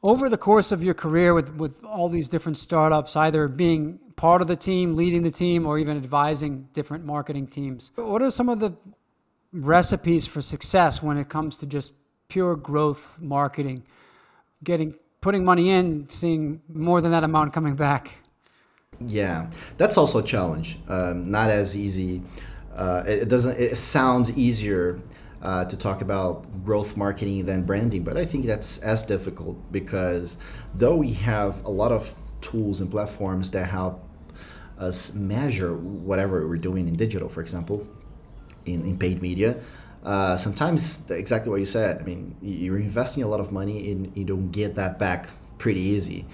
Over 0.04 0.30
the 0.30 0.38
course 0.38 0.72
of 0.72 0.82
your 0.82 0.94
career 0.94 1.34
with, 1.34 1.54
with 1.56 1.84
all 1.84 2.08
these 2.08 2.30
different 2.30 2.58
startups, 2.58 3.18
either 3.18 3.50
being 3.50 4.00
part 4.16 4.42
of 4.42 4.48
the 4.48 4.56
team, 4.56 4.96
leading 4.96 5.22
the 5.22 5.30
team, 5.30 5.66
or 5.66 5.80
even 5.80 5.98
advising 5.98 6.66
different 6.72 7.04
marketing 7.04 7.46
teams, 7.46 7.92
what 7.96 8.22
are 8.22 8.32
some 8.32 8.48
of 8.48 8.60
the 8.60 8.72
recipes 9.52 10.26
for 10.26 10.42
success 10.42 11.04
when 11.04 11.18
it 11.18 11.28
comes 11.28 11.58
to 11.58 11.66
just 11.66 11.92
pure 12.30 12.56
growth 12.56 13.18
marketing? 13.20 13.84
Getting 14.64 14.96
putting 15.20 15.44
money 15.44 15.72
in, 15.72 16.08
seeing 16.08 16.62
more 16.70 17.02
than 17.02 17.12
that 17.12 17.26
amount 17.26 17.52
coming 17.52 17.76
back. 17.76 18.14
Yeah, 19.06 19.50
that's 19.76 19.98
also 19.98 20.20
a 20.20 20.24
challenge. 20.24 20.78
Um, 20.88 21.30
not 21.30 21.50
as 21.50 21.78
easy 21.78 22.24
uh, 22.78 23.04
it 23.06 23.28
doesn't 23.28 23.60
it 23.60 23.76
sounds 23.76 24.38
easier 24.38 25.00
uh, 25.42 25.66
to 25.66 25.78
talk 25.78 26.02
about 26.02 26.64
growth 26.64 26.98
marketing 26.98 27.46
than 27.46 27.64
branding 27.64 28.04
but 28.04 28.18
i 28.18 28.26
think 28.26 28.46
that's 28.46 28.80
as 28.80 29.06
difficult 29.06 29.58
because 29.72 30.38
though 30.74 30.96
we 30.96 31.14
have 31.14 31.64
a 31.66 31.70
lot 31.70 31.92
of 31.92 32.16
tools 32.42 32.82
and 32.82 32.90
platforms 32.90 33.52
that 33.52 33.66
help 33.66 34.04
us 34.78 35.14
measure 35.16 35.76
whatever 35.76 36.48
we're 36.48 36.56
doing 36.56 36.88
in 36.88 36.94
digital 36.94 37.28
for 37.28 37.42
example 37.42 37.88
in, 38.66 38.86
in 38.86 38.98
paid 38.98 39.22
media 39.22 39.58
uh, 40.04 40.38
sometimes 40.38 41.10
exactly 41.12 41.50
what 41.50 41.60
you 41.60 41.66
said 41.66 42.00
i 42.00 42.04
mean 42.04 42.36
you're 42.42 42.80
investing 42.80 43.24
a 43.24 43.28
lot 43.28 43.40
of 43.40 43.52
money 43.52 43.92
and 43.92 44.16
you 44.16 44.24
don't 44.24 44.52
get 44.52 44.76
that 44.76 45.00
back 45.00 45.28
pretty 45.58 45.82
easy. 45.82 46.26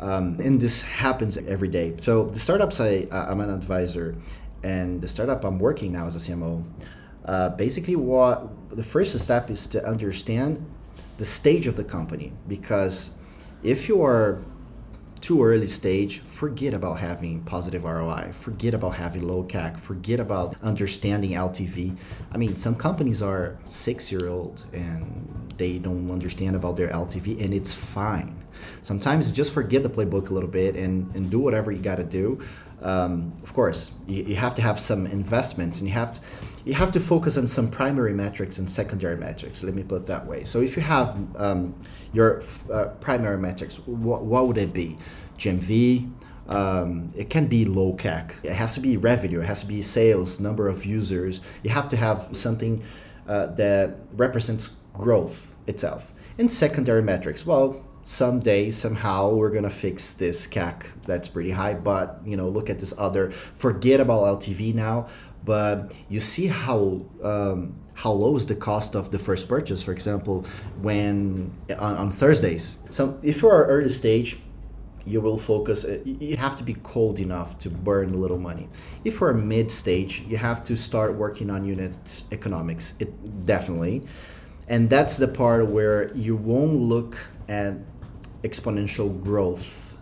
Um, 0.00 0.38
and 0.40 0.60
this 0.60 0.82
happens 0.82 1.36
every 1.36 1.68
day. 1.68 1.94
So 1.98 2.26
the 2.26 2.40
startups 2.40 2.80
I, 2.80 3.06
i'm 3.12 3.40
an 3.40 3.50
advisor 3.50 4.16
and 4.62 5.00
the 5.00 5.08
startup 5.08 5.44
I'm 5.44 5.58
working 5.58 5.92
now 5.92 6.06
as 6.06 6.16
a 6.16 6.30
CMO, 6.30 6.64
uh, 7.24 7.50
basically 7.50 7.96
what 7.96 8.48
the 8.70 8.82
first 8.82 9.18
step 9.18 9.50
is 9.50 9.66
to 9.68 9.84
understand 9.86 10.64
the 11.18 11.24
stage 11.24 11.66
of 11.66 11.76
the 11.76 11.84
company 11.84 12.32
because 12.48 13.16
if 13.62 13.88
you 13.88 14.02
are 14.02 14.42
too 15.20 15.44
early 15.44 15.68
stage, 15.68 16.18
forget 16.18 16.74
about 16.74 16.98
having 16.98 17.42
positive 17.44 17.84
ROI, 17.84 18.32
forget 18.32 18.74
about 18.74 18.96
having 18.96 19.22
low 19.22 19.44
CAC, 19.44 19.78
forget 19.78 20.18
about 20.18 20.56
understanding 20.62 21.30
LTV. 21.30 21.96
I 22.32 22.36
mean, 22.36 22.56
some 22.56 22.74
companies 22.74 23.22
are 23.22 23.56
six 23.66 24.10
year 24.10 24.28
old 24.28 24.64
and 24.72 25.54
they 25.56 25.78
don't 25.78 26.10
understand 26.10 26.56
about 26.56 26.76
their 26.76 26.88
LTV, 26.88 27.40
and 27.42 27.54
it's 27.54 27.72
fine. 27.72 28.41
Sometimes 28.82 29.32
just 29.32 29.52
forget 29.52 29.82
the 29.82 29.88
playbook 29.88 30.30
a 30.30 30.34
little 30.34 30.48
bit 30.48 30.76
and, 30.76 31.14
and 31.14 31.30
do 31.30 31.38
whatever 31.38 31.70
you 31.70 31.80
got 31.80 31.96
to 31.96 32.04
do 32.04 32.42
um, 32.82 33.32
of 33.42 33.52
course, 33.54 33.92
you, 34.06 34.24
you, 34.24 34.36
have 34.36 34.54
to 34.56 34.62
have 34.62 34.78
some 34.78 35.06
investments, 35.06 35.78
and 35.78 35.88
you 35.88 35.94
have 35.94 36.12
to 36.12 36.20
you 36.64 36.74
have 36.74 36.92
to 36.92 37.00
focus 37.00 37.36
on 37.36 37.46
some 37.46 37.70
primary 37.70 38.12
metrics 38.12 38.58
and 38.58 38.70
secondary 38.70 39.16
metrics. 39.16 39.62
Let 39.62 39.74
me 39.74 39.82
put 39.82 40.02
it 40.02 40.06
that 40.06 40.26
way. 40.26 40.44
So 40.44 40.60
if 40.60 40.76
you 40.76 40.82
have 40.82 41.16
um, 41.36 41.74
your 42.12 42.42
uh, 42.72 42.86
primary 43.00 43.38
metrics, 43.38 43.78
what, 43.86 44.22
what 44.22 44.46
would 44.46 44.58
it 44.58 44.72
be? 44.72 44.96
GMV. 45.38 46.12
Um, 46.48 47.12
it 47.16 47.30
can 47.30 47.46
be 47.46 47.64
low 47.64 47.94
CAC. 47.94 48.34
It 48.42 48.52
has 48.52 48.74
to 48.74 48.80
be 48.80 48.96
revenue. 48.96 49.40
It 49.40 49.46
has 49.46 49.60
to 49.60 49.66
be 49.66 49.80
sales, 49.80 50.40
number 50.40 50.68
of 50.68 50.84
users. 50.84 51.40
You 51.62 51.70
have 51.70 51.88
to 51.90 51.96
have 51.96 52.28
something 52.32 52.82
uh, 53.26 53.46
that 53.46 53.96
represents 54.12 54.76
growth 54.92 55.54
itself. 55.66 56.12
And 56.38 56.50
secondary 56.50 57.02
metrics. 57.02 57.46
Well, 57.46 57.84
someday 58.02 58.70
somehow 58.70 59.30
we're 59.30 59.50
gonna 59.50 59.70
fix 59.70 60.12
this 60.12 60.46
CAC 60.46 60.86
that's 61.06 61.28
pretty 61.28 61.50
high. 61.50 61.74
But 61.74 62.20
you 62.24 62.36
know, 62.36 62.48
look 62.48 62.68
at 62.68 62.78
this 62.80 62.94
other. 62.98 63.30
Forget 63.30 64.00
about 64.00 64.40
LTV 64.40 64.74
now. 64.74 65.08
But 65.44 65.96
you 66.08 66.20
see 66.20 66.46
how 66.46 67.02
um, 67.22 67.74
how 67.94 68.12
low 68.12 68.36
is 68.36 68.46
the 68.46 68.54
cost 68.54 68.94
of 68.94 69.10
the 69.10 69.18
first 69.18 69.48
purchase, 69.48 69.82
for 69.82 69.92
example, 69.92 70.46
when 70.80 71.52
on, 71.76 71.96
on 71.96 72.10
Thursdays. 72.10 72.78
So 72.90 73.18
if 73.22 73.42
you're 73.42 73.66
early 73.66 73.88
stage, 73.88 74.38
you 75.04 75.20
will 75.20 75.38
focus 75.38 75.84
uh, 75.84 75.98
you 76.04 76.36
have 76.36 76.56
to 76.56 76.62
be 76.62 76.74
cold 76.82 77.18
enough 77.18 77.58
to 77.58 77.68
burn 77.68 78.10
a 78.10 78.16
little 78.16 78.38
money 78.38 78.68
if 79.04 79.20
you're 79.20 79.34
mid 79.34 79.68
stage 79.68 80.20
you 80.28 80.36
have 80.36 80.62
to 80.62 80.76
start 80.76 81.16
working 81.16 81.50
on 81.50 81.64
unit 81.64 82.22
economics 82.30 82.94
it 83.00 83.44
definitely 83.44 84.02
and 84.68 84.88
that's 84.88 85.16
the 85.16 85.26
part 85.26 85.66
where 85.66 86.12
you 86.14 86.36
won't 86.36 86.74
look 86.74 87.18
at 87.48 87.74
exponential 88.42 89.22
growth 89.22 89.92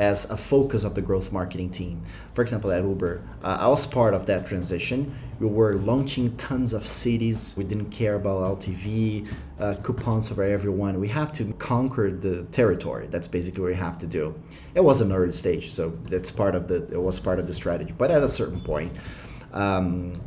as 0.00 0.30
a 0.30 0.36
focus 0.36 0.84
of 0.84 0.94
the 0.94 1.02
growth 1.02 1.30
marketing 1.30 1.70
team. 1.70 2.02
For 2.32 2.40
example, 2.40 2.72
at 2.72 2.82
Uber, 2.82 3.22
uh, 3.44 3.58
I 3.60 3.68
was 3.68 3.86
part 3.86 4.14
of 4.14 4.24
that 4.26 4.46
transition. 4.46 5.14
We 5.38 5.46
were 5.46 5.74
launching 5.74 6.36
tons 6.36 6.72
of 6.72 6.86
cities. 6.86 7.54
We 7.56 7.64
didn't 7.64 7.90
care 7.90 8.14
about 8.14 8.60
LTV, 8.60 9.26
uh, 9.58 9.74
coupons 9.82 10.30
for 10.30 10.42
everyone. 10.42 11.00
We 11.00 11.08
have 11.08 11.32
to 11.34 11.52
conquer 11.58 12.10
the 12.10 12.44
territory. 12.44 13.08
That's 13.10 13.28
basically 13.28 13.60
what 13.62 13.68
we 13.68 13.76
have 13.76 13.98
to 13.98 14.06
do. 14.06 14.34
It 14.74 14.82
was 14.82 15.02
an 15.02 15.12
early 15.12 15.32
stage, 15.32 15.70
so 15.70 15.90
that's 16.04 16.30
part 16.30 16.54
of 16.54 16.68
the. 16.68 16.76
It 16.90 17.00
was 17.00 17.20
part 17.20 17.38
of 17.38 17.46
the 17.46 17.54
strategy. 17.54 17.94
But 17.96 18.10
at 18.10 18.22
a 18.22 18.28
certain 18.28 18.60
point, 18.60 18.92
um, 19.52 20.20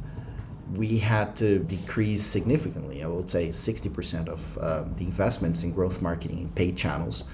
we 0.75 0.97
had 0.99 1.35
to 1.37 1.59
decrease 1.59 2.23
significantly. 2.23 3.03
I 3.03 3.07
would 3.07 3.29
say 3.29 3.49
60% 3.49 4.27
of 4.27 4.57
uh, 4.57 4.83
the 4.95 5.05
investments 5.05 5.63
in 5.63 5.73
growth 5.73 6.01
marketing 6.01 6.39
in 6.39 6.49
paid 6.49 6.77
channels. 6.77 7.25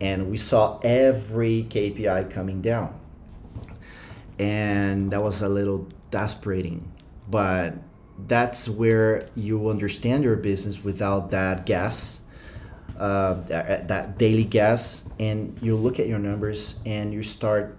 And 0.00 0.30
we 0.30 0.36
saw 0.36 0.78
every 0.82 1.66
KPI 1.68 2.30
coming 2.30 2.60
down. 2.62 2.98
And 4.38 5.10
that 5.12 5.22
was 5.22 5.42
a 5.42 5.48
little 5.48 5.86
desperating. 6.10 6.92
But 7.28 7.74
that's 8.26 8.68
where 8.68 9.26
you 9.34 9.68
understand 9.68 10.24
your 10.24 10.36
business 10.36 10.82
without 10.84 11.30
that 11.30 11.66
gas, 11.66 12.22
uh, 12.98 13.34
that, 13.34 13.88
that 13.88 14.18
daily 14.18 14.44
gas. 14.44 15.10
And 15.18 15.58
you 15.60 15.76
look 15.76 15.98
at 15.98 16.06
your 16.06 16.18
numbers 16.18 16.80
and 16.86 17.12
you 17.12 17.22
start 17.22 17.76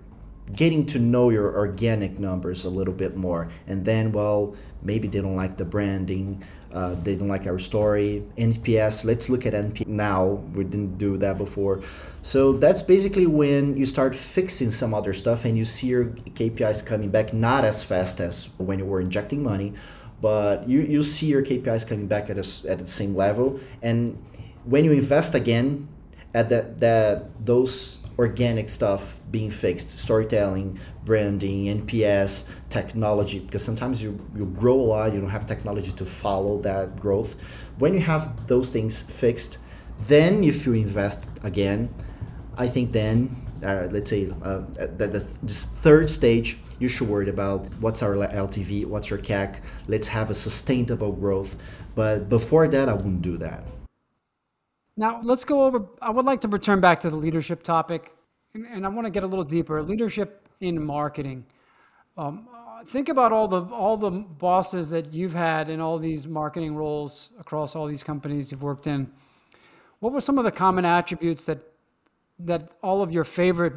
getting 0.55 0.85
to 0.87 0.99
know 0.99 1.29
your 1.29 1.55
organic 1.55 2.19
numbers 2.19 2.65
a 2.65 2.69
little 2.69 2.93
bit 2.93 3.15
more. 3.15 3.49
And 3.67 3.83
then, 3.85 4.11
well, 4.11 4.55
maybe 4.81 5.07
they 5.07 5.21
don't 5.21 5.35
like 5.35 5.57
the 5.57 5.65
branding 5.65 6.43
uh, 6.73 6.95
they 7.01 7.15
don't 7.15 7.29
like 7.29 7.47
our 7.47 7.57
story. 7.57 8.23
Nps 8.37 9.05
let's 9.05 9.29
look 9.29 9.45
at 9.45 9.53
nps 9.53 9.87
now. 9.87 10.25
We 10.53 10.65
didn't 10.65 10.97
do 10.97 11.17
that 11.17 11.37
before. 11.37 11.81
So 12.21 12.51
that's 12.51 12.81
basically 12.81 13.25
when 13.25 13.77
you 13.77 13.85
start 13.85 14.13
fixing 14.13 14.71
some 14.71 14.93
other 14.93 15.13
stuff 15.13 15.45
and 15.45 15.57
you 15.57 15.63
see 15.63 15.87
your 15.87 16.05
kpis 16.05 16.85
coming 16.85 17.09
back 17.09 17.33
not 17.33 17.63
as 17.63 17.85
fast 17.85 18.19
as 18.19 18.49
when 18.57 18.79
you 18.79 18.85
were 18.85 18.99
injecting 18.99 19.41
money 19.41 19.73
but 20.21 20.67
you, 20.67 20.81
you 20.81 21.03
see 21.03 21.27
your 21.27 21.43
KPIs 21.43 21.87
coming 21.87 22.07
back 22.07 22.29
at, 22.29 22.37
a, 22.37 22.69
at 22.69 22.79
the 22.79 22.87
same 22.87 23.15
level. 23.15 23.59
And 23.81 24.17
when 24.65 24.83
you 24.83 24.91
invest 24.91 25.35
again 25.35 25.87
at 26.33 26.49
that, 26.49 26.79
that 26.79 27.45
those 27.45 27.96
organic 28.17 28.69
stuff 28.69 29.19
being 29.29 29.49
fixed, 29.49 29.99
storytelling, 29.99 30.79
branding, 31.05 31.65
NPS, 31.65 32.49
technology, 32.69 33.39
because 33.39 33.63
sometimes 33.63 34.03
you, 34.03 34.17
you 34.35 34.45
grow 34.45 34.73
a 34.73 34.87
lot, 34.93 35.13
you 35.13 35.21
don't 35.21 35.29
have 35.29 35.45
technology 35.45 35.91
to 35.91 36.05
follow 36.05 36.59
that 36.61 36.99
growth. 36.99 37.39
When 37.77 37.93
you 37.93 37.99
have 38.01 38.47
those 38.47 38.69
things 38.71 39.01
fixed, 39.01 39.59
then 40.07 40.43
if 40.43 40.65
you 40.65 40.73
invest 40.73 41.27
again, 41.43 41.93
I 42.57 42.67
think 42.67 42.91
then, 42.91 43.35
uh, 43.63 43.87
let's 43.91 44.09
say, 44.09 44.29
uh, 44.43 44.61
the, 44.97 45.07
the 45.07 45.27
this 45.43 45.65
third 45.65 46.09
stage, 46.09 46.57
you 46.79 46.87
should 46.87 47.07
worry 47.07 47.29
about 47.29 47.67
what's 47.79 48.01
our 48.01 48.15
LTV, 48.15 48.85
what's 48.85 49.09
your 49.09 49.19
CAC, 49.19 49.61
let's 49.87 50.07
have 50.07 50.29
a 50.29 50.33
sustainable 50.33 51.11
growth. 51.11 51.55
But 51.95 52.29
before 52.29 52.67
that, 52.67 52.89
I 52.89 52.93
wouldn't 52.93 53.21
do 53.21 53.37
that. 53.37 53.63
Now, 54.97 55.21
let's 55.23 55.45
go 55.45 55.63
over. 55.63 55.85
I 56.01 56.09
would 56.09 56.25
like 56.25 56.41
to 56.41 56.47
return 56.47 56.81
back 56.81 56.99
to 57.01 57.09
the 57.11 57.15
leadership 57.15 57.61
topic, 57.61 58.13
and, 58.55 58.65
and 58.65 58.85
I 58.85 58.89
want 58.89 59.05
to 59.05 59.11
get 59.11 59.23
a 59.23 59.27
little 59.27 59.45
deeper. 59.45 59.81
Leadership 59.83 60.47
in 60.59 60.83
marketing. 60.83 61.45
Um, 62.17 62.47
think 62.87 63.09
about 63.09 63.31
all 63.31 63.47
the 63.47 63.61
all 63.61 63.95
the 63.95 64.09
bosses 64.09 64.89
that 64.89 65.13
you've 65.13 65.35
had 65.35 65.69
in 65.69 65.79
all 65.79 65.99
these 65.99 66.25
marketing 66.27 66.75
roles 66.75 67.29
across 67.39 67.75
all 67.75 67.85
these 67.85 68.03
companies 68.03 68.51
you've 68.51 68.63
worked 68.63 68.87
in. 68.87 69.09
What 69.99 70.13
were 70.13 70.21
some 70.21 70.39
of 70.39 70.45
the 70.45 70.51
common 70.51 70.83
attributes 70.83 71.43
that 71.43 71.59
that 72.39 72.71
all 72.81 73.03
of 73.03 73.11
your 73.11 73.23
favorite 73.23 73.73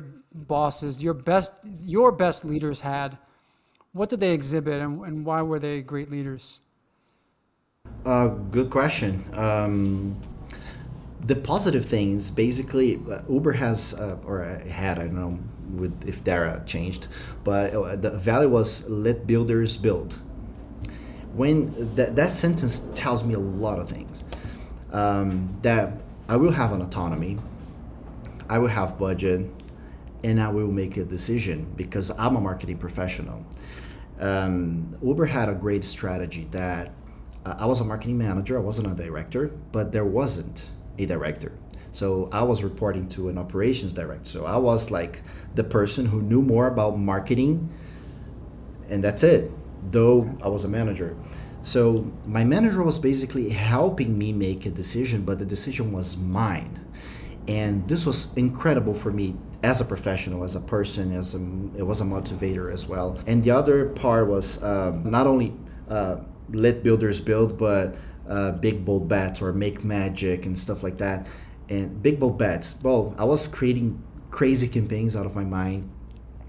bosses, 0.46 1.02
your 1.02 1.14
best 1.14 1.52
your 1.80 2.12
best 2.12 2.46
leaders 2.46 2.80
had? 2.80 3.18
What 3.92 4.08
did 4.08 4.20
they 4.20 4.32
exhibit, 4.32 4.80
and, 4.80 5.04
and 5.04 5.26
why 5.26 5.42
were 5.42 5.58
they 5.58 5.82
great 5.82 6.10
leaders? 6.10 6.60
Uh, 8.06 8.28
good 8.28 8.70
question. 8.70 9.24
Um, 9.34 10.16
the 11.24 11.36
positive 11.36 11.84
things 11.84 12.30
basically 12.30 13.00
uh, 13.10 13.22
uber 13.28 13.52
has 13.52 13.94
uh, 13.94 14.16
or 14.24 14.42
had 14.68 14.98
i 14.98 15.02
don't 15.02 15.14
know 15.14 15.38
with 15.70 16.08
if 16.08 16.24
dara 16.24 16.62
changed 16.66 17.06
but 17.44 17.72
uh, 17.72 17.96
the 17.96 18.10
value 18.10 18.48
was 18.48 18.88
let 18.88 19.26
builders 19.26 19.76
build. 19.76 20.18
When 21.34 21.72
that, 21.94 22.16
that 22.16 22.32
sentence 22.32 22.90
tells 22.94 23.24
me 23.24 23.34
a 23.34 23.38
lot 23.38 23.78
of 23.78 23.88
things. 23.88 24.24
Um, 24.92 25.56
that 25.62 25.92
i 26.28 26.36
will 26.36 26.50
have 26.50 26.72
an 26.72 26.82
autonomy 26.82 27.38
i 28.48 28.58
will 28.58 28.66
have 28.80 28.98
budget 28.98 29.48
and 30.24 30.40
i 30.40 30.48
will 30.48 30.66
make 30.66 30.96
a 30.96 31.04
decision 31.04 31.72
because 31.76 32.10
i'm 32.18 32.34
a 32.34 32.40
marketing 32.40 32.76
professional. 32.76 33.46
Um, 34.18 34.96
uber 35.00 35.26
had 35.26 35.48
a 35.48 35.54
great 35.54 35.84
strategy 35.84 36.48
that 36.50 36.90
uh, 37.46 37.54
i 37.56 37.66
was 37.66 37.80
a 37.80 37.84
marketing 37.84 38.18
manager 38.18 38.58
i 38.58 38.60
wasn't 38.60 38.88
a 38.88 38.94
director 39.00 39.52
but 39.70 39.92
there 39.92 40.04
wasn't 40.04 40.68
a 41.02 41.06
director. 41.06 41.52
So 41.92 42.28
I 42.32 42.42
was 42.42 42.62
reporting 42.62 43.08
to 43.08 43.28
an 43.28 43.38
operations 43.38 43.92
director. 43.92 44.24
So 44.24 44.46
I 44.46 44.56
was 44.56 44.90
like 44.90 45.22
the 45.54 45.64
person 45.64 46.06
who 46.06 46.22
knew 46.22 46.42
more 46.42 46.66
about 46.66 46.98
marketing, 46.98 47.68
and 48.88 49.02
that's 49.02 49.22
it. 49.22 49.50
Though 49.90 50.36
I 50.42 50.48
was 50.48 50.64
a 50.64 50.68
manager. 50.68 51.16
So 51.62 52.10
my 52.26 52.44
manager 52.44 52.82
was 52.82 52.98
basically 52.98 53.50
helping 53.50 54.16
me 54.16 54.32
make 54.32 54.66
a 54.66 54.70
decision, 54.70 55.24
but 55.24 55.38
the 55.38 55.44
decision 55.44 55.92
was 55.92 56.16
mine. 56.16 56.78
And 57.48 57.86
this 57.88 58.06
was 58.06 58.34
incredible 58.34 58.94
for 58.94 59.10
me 59.10 59.36
as 59.62 59.80
a 59.80 59.84
professional, 59.84 60.44
as 60.44 60.54
a 60.54 60.60
person, 60.60 61.14
as 61.14 61.34
a, 61.34 61.38
it 61.76 61.82
was 61.82 62.00
a 62.00 62.04
motivator 62.04 62.72
as 62.72 62.86
well. 62.86 63.18
And 63.26 63.42
the 63.42 63.50
other 63.50 63.90
part 63.90 64.28
was 64.28 64.62
um, 64.62 65.10
not 65.10 65.26
only 65.26 65.52
uh, 65.88 66.16
let 66.52 66.82
builders 66.82 67.20
build, 67.20 67.58
but 67.58 67.94
uh, 68.30 68.52
big 68.52 68.84
bold 68.84 69.08
bets 69.08 69.42
or 69.42 69.52
make 69.52 69.84
magic 69.84 70.46
and 70.46 70.58
stuff 70.58 70.82
like 70.82 70.98
that. 70.98 71.28
And 71.68 72.02
big 72.02 72.18
bold 72.18 72.38
bets. 72.38 72.78
Well, 72.82 73.14
I 73.18 73.24
was 73.24 73.46
creating 73.46 74.02
crazy 74.30 74.68
campaigns 74.68 75.16
out 75.16 75.26
of 75.26 75.34
my 75.34 75.44
mind, 75.44 75.90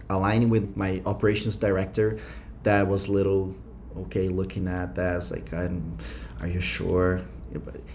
aligning 0.09 0.49
with 0.49 0.77
my 0.77 1.01
operations 1.05 1.55
director. 1.55 2.19
That 2.63 2.87
was 2.87 3.09
little 3.09 3.55
okay. 3.97 4.29
Looking 4.29 4.67
at 4.67 4.95
that, 4.95 5.13
I 5.13 5.15
was 5.15 5.31
like, 5.31 5.51
I'm, 5.53 5.97
"Are 6.39 6.47
you 6.47 6.61
sure?" 6.61 7.21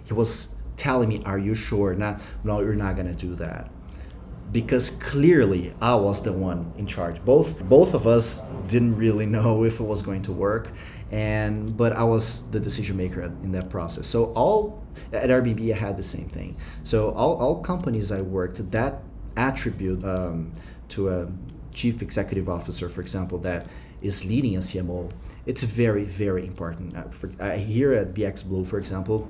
He 0.04 0.12
was 0.12 0.56
telling 0.76 1.08
me, 1.08 1.22
"Are 1.24 1.38
you 1.38 1.54
sure?" 1.54 1.94
Not, 1.94 2.20
no, 2.44 2.60
you're 2.60 2.74
not 2.74 2.96
gonna 2.96 3.14
do 3.14 3.34
that 3.36 3.70
because 4.52 4.90
clearly 4.90 5.74
I 5.80 5.94
was 5.94 6.22
the 6.22 6.32
one 6.32 6.72
in 6.76 6.86
charge. 6.86 7.24
Both 7.24 7.68
both 7.68 7.94
of 7.94 8.06
us 8.06 8.42
didn't 8.68 8.96
really 8.96 9.26
know 9.26 9.64
if 9.70 9.80
it 9.80 9.84
was 9.84 10.02
going 10.02 10.22
to 10.22 10.32
work, 10.32 10.72
and 11.10 11.76
but 11.76 11.92
I 11.92 12.04
was 12.04 12.50
the 12.50 12.60
decision 12.60 12.96
maker 12.96 13.22
in 13.22 13.52
that 13.52 13.68
process. 13.70 14.06
So 14.06 14.32
all 14.34 14.84
at 15.12 15.28
Airbnb 15.28 15.72
I 15.72 15.76
had 15.76 15.96
the 15.96 16.02
same 16.02 16.28
thing. 16.28 16.56
So 16.82 17.10
all, 17.12 17.36
all 17.36 17.60
companies 17.60 18.12
I 18.12 18.22
worked 18.22 18.70
that 18.70 19.02
attribute 19.36 20.04
um, 20.04 20.52
to 20.88 21.10
a 21.10 21.28
chief 21.72 22.00
executive 22.00 22.48
officer, 22.48 22.88
for 22.88 23.02
example, 23.02 23.38
that 23.38 23.66
is 24.00 24.24
leading 24.24 24.56
a 24.56 24.60
CMO. 24.60 25.10
It's 25.44 25.62
very 25.62 26.04
very 26.04 26.46
important. 26.46 26.96
Uh, 26.96 27.04
for, 27.04 27.30
uh, 27.40 27.56
here 27.56 27.92
at 27.92 28.14
BX 28.14 28.48
Blue, 28.48 28.64
for 28.64 28.78
example, 28.78 29.28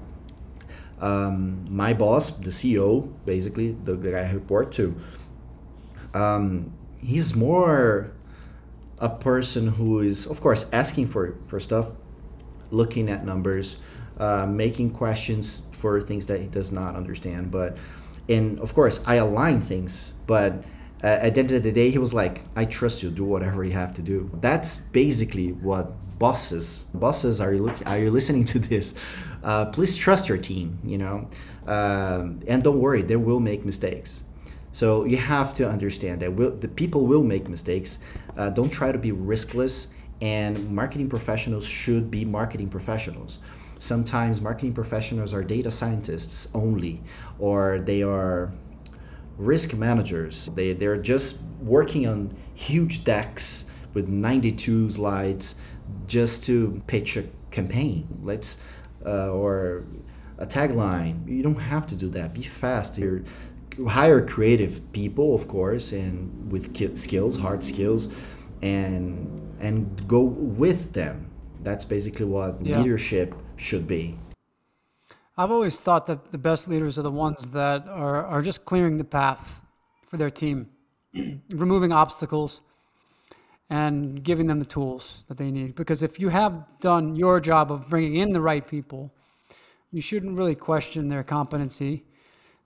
um, 1.00 1.66
my 1.68 1.92
boss, 1.92 2.30
the 2.30 2.50
CEO, 2.50 3.12
basically 3.24 3.72
the, 3.85 3.94
the 3.94 4.12
guy 4.12 4.20
I 4.20 4.32
report 4.32 4.72
to, 4.72 4.96
um, 6.14 6.72
he's 7.00 7.35
more 7.35 8.12
a 8.98 9.09
person 9.09 9.68
who 9.68 10.00
is, 10.00 10.26
of 10.26 10.40
course, 10.40 10.70
asking 10.72 11.06
for, 11.06 11.37
for 11.48 11.61
stuff, 11.61 11.92
looking 12.70 13.11
at 13.11 13.24
numbers, 13.24 13.80
uh, 14.18 14.46
making 14.46 14.90
questions 14.90 15.62
for 15.72 16.00
things 16.00 16.26
that 16.26 16.40
he 16.40 16.46
does 16.46 16.72
not 16.72 16.96
understand. 16.96 17.50
But, 17.50 17.78
and 18.28 18.59
of 18.61 18.74
course, 18.74 19.02
I 19.06 19.16
align 19.16 19.61
things, 19.61 20.14
but 20.26 20.64
uh, 21.02 21.06
at 21.06 21.35
the 21.35 21.40
end 21.40 21.52
of 21.52 21.62
the 21.62 21.72
day, 21.72 21.90
he 21.90 21.98
was 21.98 22.14
like, 22.14 22.42
I 22.56 22.64
trust 22.64 23.02
you, 23.02 23.11
do 23.11 23.24
whatever 23.24 23.64
you 23.64 23.72
have 23.72 23.94
to 23.94 24.02
do. 24.02 24.30
That's 24.40 24.80
basically 24.80 25.52
what 25.52 25.92
bosses 26.18 26.87
bosses 26.94 27.40
are 27.40 27.52
you 27.52 27.64
look, 27.64 27.87
are 27.87 27.98
you 27.98 28.11
listening 28.11 28.44
to 28.44 28.59
this? 28.59 28.98
Uh, 29.42 29.66
please 29.66 29.96
trust 29.96 30.28
your 30.28 30.38
team 30.38 30.78
you 30.85 30.98
know? 30.98 31.28
Um, 31.66 32.40
and 32.46 32.62
don't 32.62 32.80
worry 32.80 33.02
they 33.02 33.16
will 33.16 33.40
make 33.40 33.64
mistakes. 33.64 34.24
So 34.72 35.04
you 35.06 35.16
have 35.16 35.54
to 35.54 35.68
understand 35.68 36.20
that 36.22 36.35
will, 36.35 36.50
the 36.50 36.68
people 36.68 37.06
will 37.06 37.22
make 37.22 37.48
mistakes. 37.48 37.98
Uh, 38.37 38.50
don't 38.50 38.70
try 38.70 38.92
to 38.92 38.98
be 38.98 39.11
riskless 39.12 39.92
and 40.20 40.70
marketing 40.70 41.09
professionals 41.09 41.66
should 41.66 42.11
be 42.11 42.24
marketing 42.24 42.68
professionals. 42.68 43.38
Sometimes 43.78 44.40
marketing 44.40 44.72
professionals 44.72 45.35
are 45.35 45.44
data 45.44 45.70
scientists 45.70 46.48
only 46.54 47.02
or 47.38 47.78
they 47.78 48.02
are 48.02 48.52
risk 49.38 49.75
managers 49.75 50.49
they, 50.55 50.72
they're 50.72 50.96
just 50.96 51.40
working 51.61 52.07
on 52.07 52.35
huge 52.55 53.05
decks 53.05 53.66
with 53.92 54.09
92 54.09 54.90
slides 54.90 55.57
just 56.07 56.44
to 56.44 56.83
pitch 56.87 57.16
a 57.16 57.25
campaign. 57.51 58.07
Let's 58.22 58.62
uh, 59.05 59.31
or 59.31 59.85
a 60.38 60.46
tagline. 60.46 61.27
You 61.27 61.42
don't 61.42 61.61
have 61.75 61.87
to 61.88 61.96
do 61.96 62.09
that. 62.11 62.35
Be 62.35 62.42
fast. 62.42 62.99
You're 62.99 63.22
hire 63.88 64.25
creative 64.25 64.92
people, 64.92 65.35
of 65.35 65.49
course, 65.49 65.92
and 65.92 66.51
with 66.51 66.96
skills, 66.96 67.38
hard 67.38 67.64
skills, 67.64 68.09
and 68.62 69.57
and 69.61 70.07
go 70.07 70.20
with 70.22 70.92
them. 70.92 71.31
That's 71.62 71.85
basically 71.85 72.27
what 72.27 72.64
yeah. 72.64 72.79
leadership 72.79 73.35
should 73.57 73.87
be. 73.87 74.18
I've 75.38 75.51
always 75.51 75.79
thought 75.79 76.07
that 76.07 76.33
the 76.33 76.38
best 76.38 76.66
leaders 76.66 76.99
are 76.99 77.03
the 77.03 77.11
ones 77.11 77.51
that 77.51 77.87
are, 77.88 78.25
are 78.25 78.40
just 78.40 78.64
clearing 78.64 78.96
the 78.96 79.05
path 79.05 79.61
for 80.07 80.16
their 80.16 80.31
team, 80.31 80.70
removing 81.51 81.92
obstacles, 81.92 82.62
and 83.68 84.22
giving 84.22 84.46
them 84.46 84.61
the 84.61 84.64
tools 84.64 85.25
that 85.29 85.37
they 85.37 85.51
need. 85.51 85.75
Because 85.75 86.03
if 86.03 86.18
you 86.18 86.31
have 86.31 86.64
done 86.81 87.16
your 87.16 87.38
job 87.38 87.70
of 87.70 87.90
bringing 87.90 88.16
in 88.16 88.33
the 88.33 88.40
right 88.40 88.66
people, 88.66 89.12
you 89.92 90.01
shouldn't 90.01 90.38
really 90.38 90.55
question 90.55 91.09
their 91.09 91.22
competency. 91.22 92.05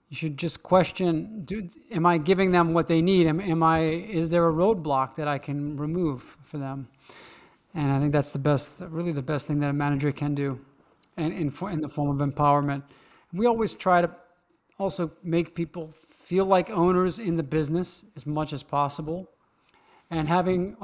You 0.07 0.15
should 0.15 0.37
just 0.37 0.63
question: 0.63 1.43
do, 1.43 1.67
Am 1.91 2.05
I 2.05 2.19
giving 2.19 2.51
them 2.51 2.73
what 2.73 2.87
they 2.87 3.01
need? 3.01 3.27
Am, 3.27 3.41
am 3.41 3.63
I? 3.63 3.79
Is 3.81 4.29
there 4.29 4.47
a 4.47 4.53
roadblock 4.53 5.15
that 5.15 5.27
I 5.27 5.39
can 5.39 5.75
remove 5.75 6.37
for 6.43 6.57
them? 6.57 6.87
And 7.73 7.91
I 7.91 7.99
think 7.99 8.13
that's 8.13 8.31
the 8.31 8.39
best, 8.39 8.81
really 8.87 9.11
the 9.11 9.21
best 9.21 9.47
thing 9.47 9.59
that 9.59 9.69
a 9.69 9.73
manager 9.73 10.11
can 10.11 10.35
do, 10.35 10.59
and 11.17 11.33
in, 11.33 11.53
in 11.69 11.81
the 11.81 11.89
form 11.89 12.21
of 12.21 12.27
empowerment. 12.27 12.83
We 13.33 13.45
always 13.45 13.75
try 13.75 14.01
to 14.01 14.11
also 14.77 15.11
make 15.23 15.55
people 15.55 15.93
feel 16.09 16.45
like 16.45 16.69
owners 16.69 17.19
in 17.19 17.35
the 17.35 17.43
business 17.43 18.05
as 18.15 18.25
much 18.25 18.53
as 18.53 18.63
possible. 18.63 19.29
And 20.09 20.27
having 20.27 20.75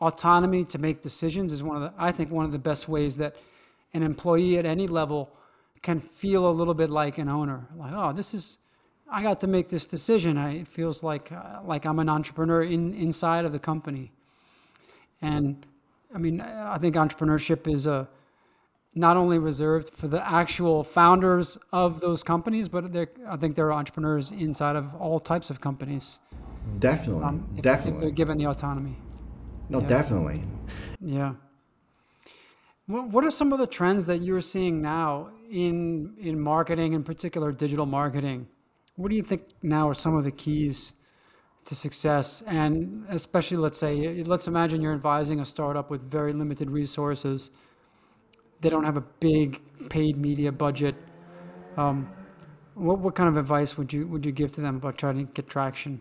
autonomy 0.00 0.64
to 0.64 0.78
make 0.78 1.00
decisions 1.00 1.52
is 1.52 1.62
one 1.62 1.76
of 1.76 1.82
the 1.82 1.92
i 1.98 2.12
think 2.12 2.30
one 2.30 2.44
of 2.44 2.52
the 2.52 2.58
best 2.58 2.86
ways 2.88 3.16
that 3.16 3.34
an 3.94 4.02
employee 4.02 4.58
at 4.58 4.66
any 4.66 4.86
level 4.86 5.30
can 5.82 6.00
feel 6.00 6.50
a 6.50 6.50
little 6.50 6.74
bit 6.74 6.90
like 6.90 7.18
an 7.18 7.28
owner. 7.28 7.66
Like 7.76 7.92
oh 7.94 8.12
this 8.12 8.34
is 8.34 8.58
i 9.10 9.22
got 9.22 9.40
to 9.40 9.46
make 9.46 9.68
this 9.68 9.86
decision. 9.86 10.36
I, 10.36 10.58
it 10.62 10.68
feels 10.68 11.02
like 11.02 11.32
uh, 11.32 11.60
like 11.64 11.86
i'm 11.86 11.98
an 11.98 12.08
entrepreneur 12.08 12.62
in 12.62 12.92
inside 12.94 13.44
of 13.44 13.52
the 13.52 13.58
company. 13.58 14.12
And 15.22 15.66
i 16.14 16.18
mean 16.18 16.40
i 16.40 16.76
think 16.78 16.94
entrepreneurship 16.96 17.66
is 17.66 17.86
a 17.86 18.06
not 18.96 19.18
only 19.18 19.38
reserved 19.38 19.90
for 19.94 20.08
the 20.08 20.26
actual 20.26 20.82
founders 20.82 21.58
of 21.70 22.00
those 22.00 22.22
companies, 22.22 22.66
but 22.66 22.84
I 23.28 23.36
think 23.36 23.54
there 23.54 23.66
are 23.66 23.74
entrepreneurs 23.74 24.30
inside 24.30 24.74
of 24.74 24.94
all 24.94 25.20
types 25.20 25.50
of 25.50 25.60
companies. 25.60 26.18
Definitely, 26.78 27.24
um, 27.24 27.48
if, 27.56 27.62
definitely. 27.62 27.98
If 27.98 28.02
they're 28.02 28.10
given 28.10 28.38
the 28.38 28.46
autonomy. 28.46 28.96
No, 29.68 29.80
yeah. 29.80 29.86
definitely. 29.86 30.42
Yeah. 31.00 31.34
What 32.86 33.24
are 33.24 33.30
some 33.30 33.52
of 33.52 33.58
the 33.58 33.66
trends 33.66 34.06
that 34.06 34.18
you're 34.18 34.40
seeing 34.40 34.80
now 34.80 35.30
in 35.50 36.14
in 36.18 36.40
marketing, 36.40 36.94
in 36.94 37.02
particular 37.02 37.52
digital 37.52 37.84
marketing? 37.84 38.46
What 38.94 39.10
do 39.10 39.16
you 39.16 39.22
think 39.22 39.42
now 39.62 39.88
are 39.90 39.94
some 39.94 40.16
of 40.16 40.24
the 40.24 40.30
keys 40.30 40.94
to 41.64 41.74
success? 41.74 42.42
And 42.46 43.04
especially, 43.10 43.58
let's 43.58 43.78
say, 43.78 44.22
let's 44.24 44.48
imagine 44.48 44.80
you're 44.80 44.94
advising 44.94 45.40
a 45.40 45.44
startup 45.44 45.90
with 45.90 46.10
very 46.10 46.32
limited 46.32 46.70
resources 46.70 47.50
they 48.60 48.70
don't 48.70 48.84
have 48.84 48.96
a 48.96 49.04
big 49.20 49.60
paid 49.88 50.16
media 50.16 50.52
budget. 50.52 50.94
Um, 51.76 52.08
what 52.74 52.98
what 52.98 53.14
kind 53.14 53.28
of 53.28 53.36
advice 53.36 53.76
would 53.76 53.92
you 53.92 54.06
would 54.06 54.24
you 54.24 54.32
give 54.32 54.52
to 54.52 54.60
them 54.60 54.76
about 54.76 54.98
trying 54.98 55.18
to 55.18 55.32
get 55.32 55.48
traction? 55.48 56.00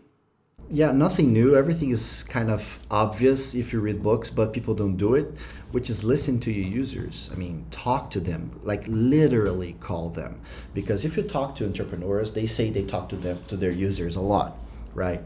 Yeah, 0.69 0.91
nothing 0.91 1.31
new. 1.31 1.55
Everything 1.55 1.91
is 1.91 2.23
kind 2.23 2.49
of 2.49 2.79
obvious 2.89 3.53
if 3.53 3.71
you 3.71 3.79
read 3.79 4.01
books, 4.01 4.31
but 4.31 4.51
people 4.51 4.73
don't 4.73 4.97
do 4.97 5.13
it, 5.13 5.27
which 5.71 5.91
is 5.91 6.03
listen 6.03 6.39
to 6.39 6.51
your 6.51 6.65
users. 6.67 7.29
I 7.31 7.35
mean, 7.35 7.67
talk 7.69 8.09
to 8.11 8.19
them, 8.19 8.59
like 8.63 8.83
literally 8.87 9.73
call 9.79 10.09
them. 10.09 10.41
Because 10.73 11.05
if 11.05 11.17
you 11.17 11.23
talk 11.23 11.55
to 11.57 11.65
entrepreneurs, 11.65 12.31
they 12.33 12.47
say 12.47 12.71
they 12.71 12.83
talk 12.83 13.09
to 13.09 13.15
them 13.15 13.37
to 13.47 13.55
their 13.55 13.71
users 13.71 14.15
a 14.15 14.21
lot, 14.21 14.57
right? 14.95 15.21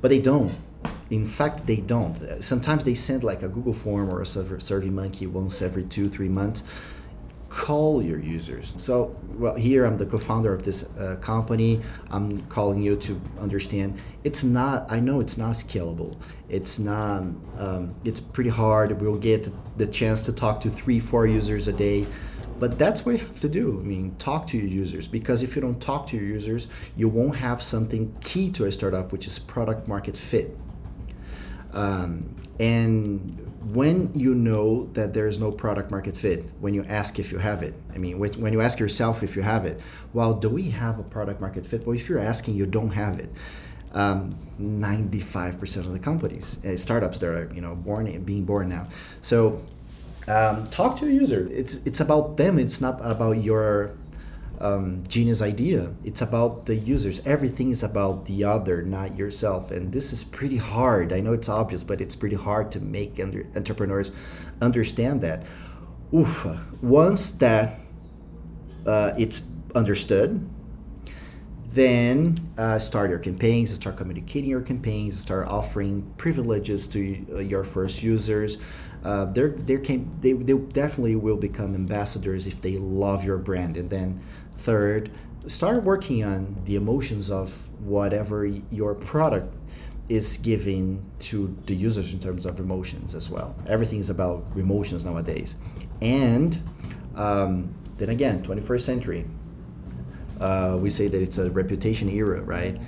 But 0.00 0.10
they 0.10 0.20
don't 0.20 0.52
in 1.10 1.24
fact 1.24 1.66
they 1.66 1.76
don't. 1.76 2.42
Sometimes 2.42 2.84
they 2.84 2.94
send 2.94 3.24
like 3.24 3.42
a 3.42 3.48
google 3.48 3.72
form 3.72 4.12
or 4.12 4.22
a 4.22 4.26
survey 4.26 4.90
monkey 4.90 5.26
once 5.26 5.62
every 5.62 5.84
two 5.84 6.08
three 6.08 6.28
months. 6.28 6.64
Call 7.48 8.02
your 8.02 8.18
users. 8.18 8.74
So 8.76 9.16
well 9.34 9.54
here 9.54 9.86
i'm 9.86 9.96
the 9.96 10.04
co-founder 10.04 10.52
of 10.52 10.62
this 10.64 10.94
uh, 10.98 11.16
company. 11.20 11.80
I'm 12.10 12.42
calling 12.46 12.82
you 12.82 12.96
to 12.96 13.20
understand. 13.40 13.98
It's 14.22 14.44
not 14.44 14.90
i 14.90 15.00
know 15.00 15.20
it's 15.20 15.38
not 15.38 15.52
scalable. 15.52 16.14
It's 16.48 16.78
not 16.78 17.22
um, 17.56 17.94
it's 18.04 18.20
pretty 18.20 18.50
hard. 18.50 19.00
We'll 19.00 19.18
get 19.18 19.48
the 19.78 19.86
chance 19.86 20.22
to 20.22 20.32
talk 20.32 20.60
to 20.62 20.70
three 20.70 21.00
four 21.00 21.26
users 21.26 21.68
a 21.68 21.72
day. 21.72 22.06
But 22.58 22.78
that's 22.78 23.06
what 23.06 23.12
you 23.12 23.18
have 23.18 23.40
to 23.40 23.48
do. 23.48 23.78
I 23.80 23.84
mean, 23.84 24.16
talk 24.18 24.48
to 24.48 24.58
your 24.58 24.66
users. 24.66 25.06
Because 25.06 25.42
if 25.42 25.54
you 25.54 25.62
don't 25.62 25.80
talk 25.80 26.08
to 26.08 26.16
your 26.16 26.26
users, 26.26 26.66
you 26.96 27.08
won't 27.08 27.36
have 27.36 27.62
something 27.62 28.16
key 28.20 28.50
to 28.52 28.64
a 28.64 28.72
startup, 28.72 29.12
which 29.12 29.26
is 29.26 29.38
product 29.38 29.86
market 29.86 30.16
fit. 30.16 30.56
Um, 31.72 32.34
and 32.58 33.48
when 33.72 34.10
you 34.14 34.34
know 34.34 34.88
that 34.94 35.12
there 35.12 35.26
is 35.26 35.38
no 35.38 35.50
product 35.50 35.90
market 35.90 36.16
fit, 36.16 36.46
when 36.60 36.74
you 36.74 36.84
ask 36.84 37.18
if 37.18 37.30
you 37.32 37.38
have 37.38 37.62
it, 37.62 37.74
I 37.94 37.98
mean, 37.98 38.18
when 38.18 38.52
you 38.52 38.60
ask 38.60 38.78
yourself 38.78 39.22
if 39.22 39.36
you 39.36 39.42
have 39.42 39.66
it, 39.66 39.80
well, 40.12 40.34
do 40.34 40.48
we 40.48 40.70
have 40.70 40.98
a 40.98 41.02
product 41.02 41.40
market 41.40 41.66
fit? 41.66 41.86
Well, 41.86 41.94
if 41.94 42.08
you're 42.08 42.18
asking, 42.18 42.54
you 42.54 42.66
don't 42.66 42.90
have 42.90 43.18
it. 43.18 43.30
Um, 43.92 44.34
95% 44.60 45.76
of 45.78 45.92
the 45.92 45.98
companies, 45.98 46.62
uh, 46.64 46.76
startups 46.76 47.18
that 47.18 47.28
are 47.28 47.50
you 47.54 47.60
know 47.60 47.74
born 47.74 48.06
and 48.06 48.24
being 48.24 48.44
born 48.44 48.68
now. 48.68 48.86
So 49.22 49.62
um, 50.26 50.66
talk 50.66 50.98
to 50.98 51.06
a 51.06 51.10
user. 51.10 51.48
It's 51.50 51.76
it's 51.86 52.00
about 52.00 52.36
them. 52.36 52.58
It's 52.58 52.80
not 52.80 53.00
about 53.02 53.42
your 53.42 53.92
um, 54.60 55.02
genius 55.06 55.40
idea. 55.40 55.92
It's 56.04 56.22
about 56.22 56.66
the 56.66 56.76
users. 56.76 57.24
Everything 57.26 57.70
is 57.70 57.82
about 57.82 58.26
the 58.26 58.44
other, 58.44 58.82
not 58.82 59.16
yourself. 59.16 59.70
And 59.70 59.92
this 59.92 60.12
is 60.12 60.24
pretty 60.24 60.56
hard. 60.56 61.12
I 61.12 61.20
know 61.20 61.32
it's 61.32 61.48
obvious, 61.48 61.84
but 61.84 62.00
it's 62.00 62.16
pretty 62.16 62.36
hard 62.36 62.72
to 62.72 62.80
make 62.80 63.20
under, 63.20 63.46
entrepreneurs 63.54 64.12
understand 64.60 65.20
that. 65.20 65.44
Oof. 66.12 66.46
Once 66.82 67.30
that 67.32 67.80
uh, 68.86 69.12
it's 69.18 69.46
understood, 69.74 70.48
then 71.70 72.34
uh, 72.56 72.78
start 72.78 73.10
your 73.10 73.18
campaigns, 73.18 73.74
start 73.74 73.96
communicating 73.96 74.48
your 74.48 74.62
campaigns, 74.62 75.18
start 75.18 75.46
offering 75.46 76.12
privileges 76.16 76.88
to 76.88 77.26
uh, 77.30 77.38
your 77.38 77.62
first 77.62 78.02
users. 78.02 78.58
Uh, 79.04 79.26
they're, 79.26 79.50
they're 79.50 79.78
came, 79.78 80.10
they, 80.20 80.32
they 80.32 80.54
definitely 80.54 81.14
will 81.14 81.36
become 81.36 81.74
ambassadors 81.74 82.46
if 82.46 82.60
they 82.60 82.76
love 82.78 83.22
your 83.22 83.38
brand. 83.38 83.76
And 83.76 83.90
then 83.90 84.20
Third, 84.58 85.10
start 85.46 85.82
working 85.84 86.24
on 86.24 86.56
the 86.64 86.76
emotions 86.76 87.30
of 87.30 87.68
whatever 87.80 88.44
your 88.44 88.94
product 88.94 89.54
is 90.08 90.36
giving 90.38 91.04
to 91.20 91.56
the 91.66 91.74
users 91.74 92.12
in 92.12 92.20
terms 92.20 92.46
of 92.46 92.58
emotions 92.58 93.14
as 93.14 93.30
well. 93.30 93.54
Everything 93.66 93.98
is 93.98 94.10
about 94.10 94.44
emotions 94.56 95.04
nowadays. 95.04 95.56
And 96.00 96.60
um, 97.14 97.74
then 97.98 98.08
again, 98.08 98.42
21st 98.42 98.80
century, 98.80 99.24
uh, 100.40 100.78
we 100.80 100.90
say 100.90 101.08
that 101.08 101.20
it's 101.20 101.38
a 101.38 101.50
reputation 101.50 102.08
era, 102.08 102.40
right? 102.42 102.80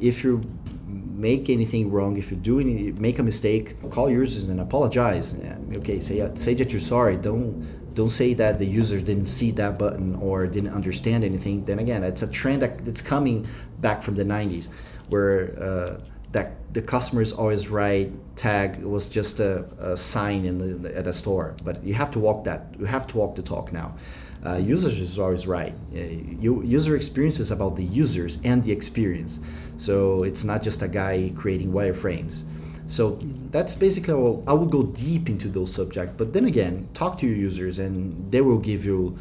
If 0.00 0.22
you 0.22 0.42
make 0.88 1.50
anything 1.50 1.90
wrong, 1.90 2.16
if 2.16 2.30
you 2.30 2.36
do 2.36 2.60
any, 2.60 2.92
make 2.92 3.18
a 3.18 3.22
mistake, 3.22 3.90
call 3.90 4.08
users 4.08 4.48
and 4.48 4.60
apologize. 4.60 5.38
Okay, 5.78 6.00
say 6.00 6.30
say 6.36 6.54
that 6.54 6.72
you're 6.72 6.80
sorry. 6.80 7.16
Don't 7.16 7.87
don't 7.98 8.10
say 8.10 8.32
that 8.32 8.60
the 8.60 8.64
users 8.64 9.02
didn't 9.02 9.26
see 9.26 9.50
that 9.50 9.76
button 9.76 10.14
or 10.26 10.46
didn't 10.46 10.72
understand 10.72 11.24
anything. 11.24 11.64
Then 11.64 11.80
again, 11.80 12.04
it's 12.04 12.22
a 12.22 12.30
trend 12.30 12.62
that's 12.62 13.02
coming 13.02 13.44
back 13.80 14.04
from 14.04 14.14
the 14.14 14.22
90s 14.22 14.68
where 15.08 15.36
uh, 15.60 16.00
that 16.30 16.48
the 16.72 16.80
customer's 16.80 17.32
always 17.32 17.68
right 17.68 18.08
tag 18.36 18.68
was 18.84 19.08
just 19.08 19.40
a, 19.40 19.64
a 19.80 19.96
sign 19.96 20.46
in 20.46 20.82
the, 20.82 20.96
at 20.96 21.08
a 21.08 21.12
store. 21.12 21.56
But 21.64 21.82
you 21.82 21.94
have 21.94 22.12
to 22.12 22.20
walk 22.20 22.44
that, 22.44 22.60
you 22.78 22.84
have 22.84 23.08
to 23.08 23.16
walk 23.16 23.34
the 23.34 23.42
talk 23.42 23.72
now. 23.72 23.96
Uh, 24.46 24.58
users 24.58 25.00
is 25.00 25.18
always 25.18 25.48
right. 25.48 25.74
Uh, 25.92 25.98
user 26.76 26.94
experience 26.94 27.40
is 27.40 27.50
about 27.50 27.74
the 27.74 27.82
users 27.82 28.38
and 28.44 28.62
the 28.62 28.70
experience. 28.70 29.40
So 29.76 30.22
it's 30.22 30.44
not 30.44 30.62
just 30.62 30.82
a 30.82 30.88
guy 30.88 31.32
creating 31.34 31.72
wireframes. 31.72 32.44
So 32.88 33.18
that's 33.50 33.74
basically 33.74 34.14
how 34.14 34.42
I 34.46 34.54
will 34.54 34.66
go 34.66 34.82
deep 34.82 35.28
into 35.28 35.48
those 35.48 35.72
subjects. 35.72 36.14
But 36.16 36.32
then 36.32 36.46
again, 36.46 36.88
talk 36.94 37.18
to 37.18 37.26
your 37.26 37.36
users 37.36 37.78
and 37.78 38.32
they 38.32 38.40
will 38.40 38.58
give 38.58 38.84
you 38.84 39.18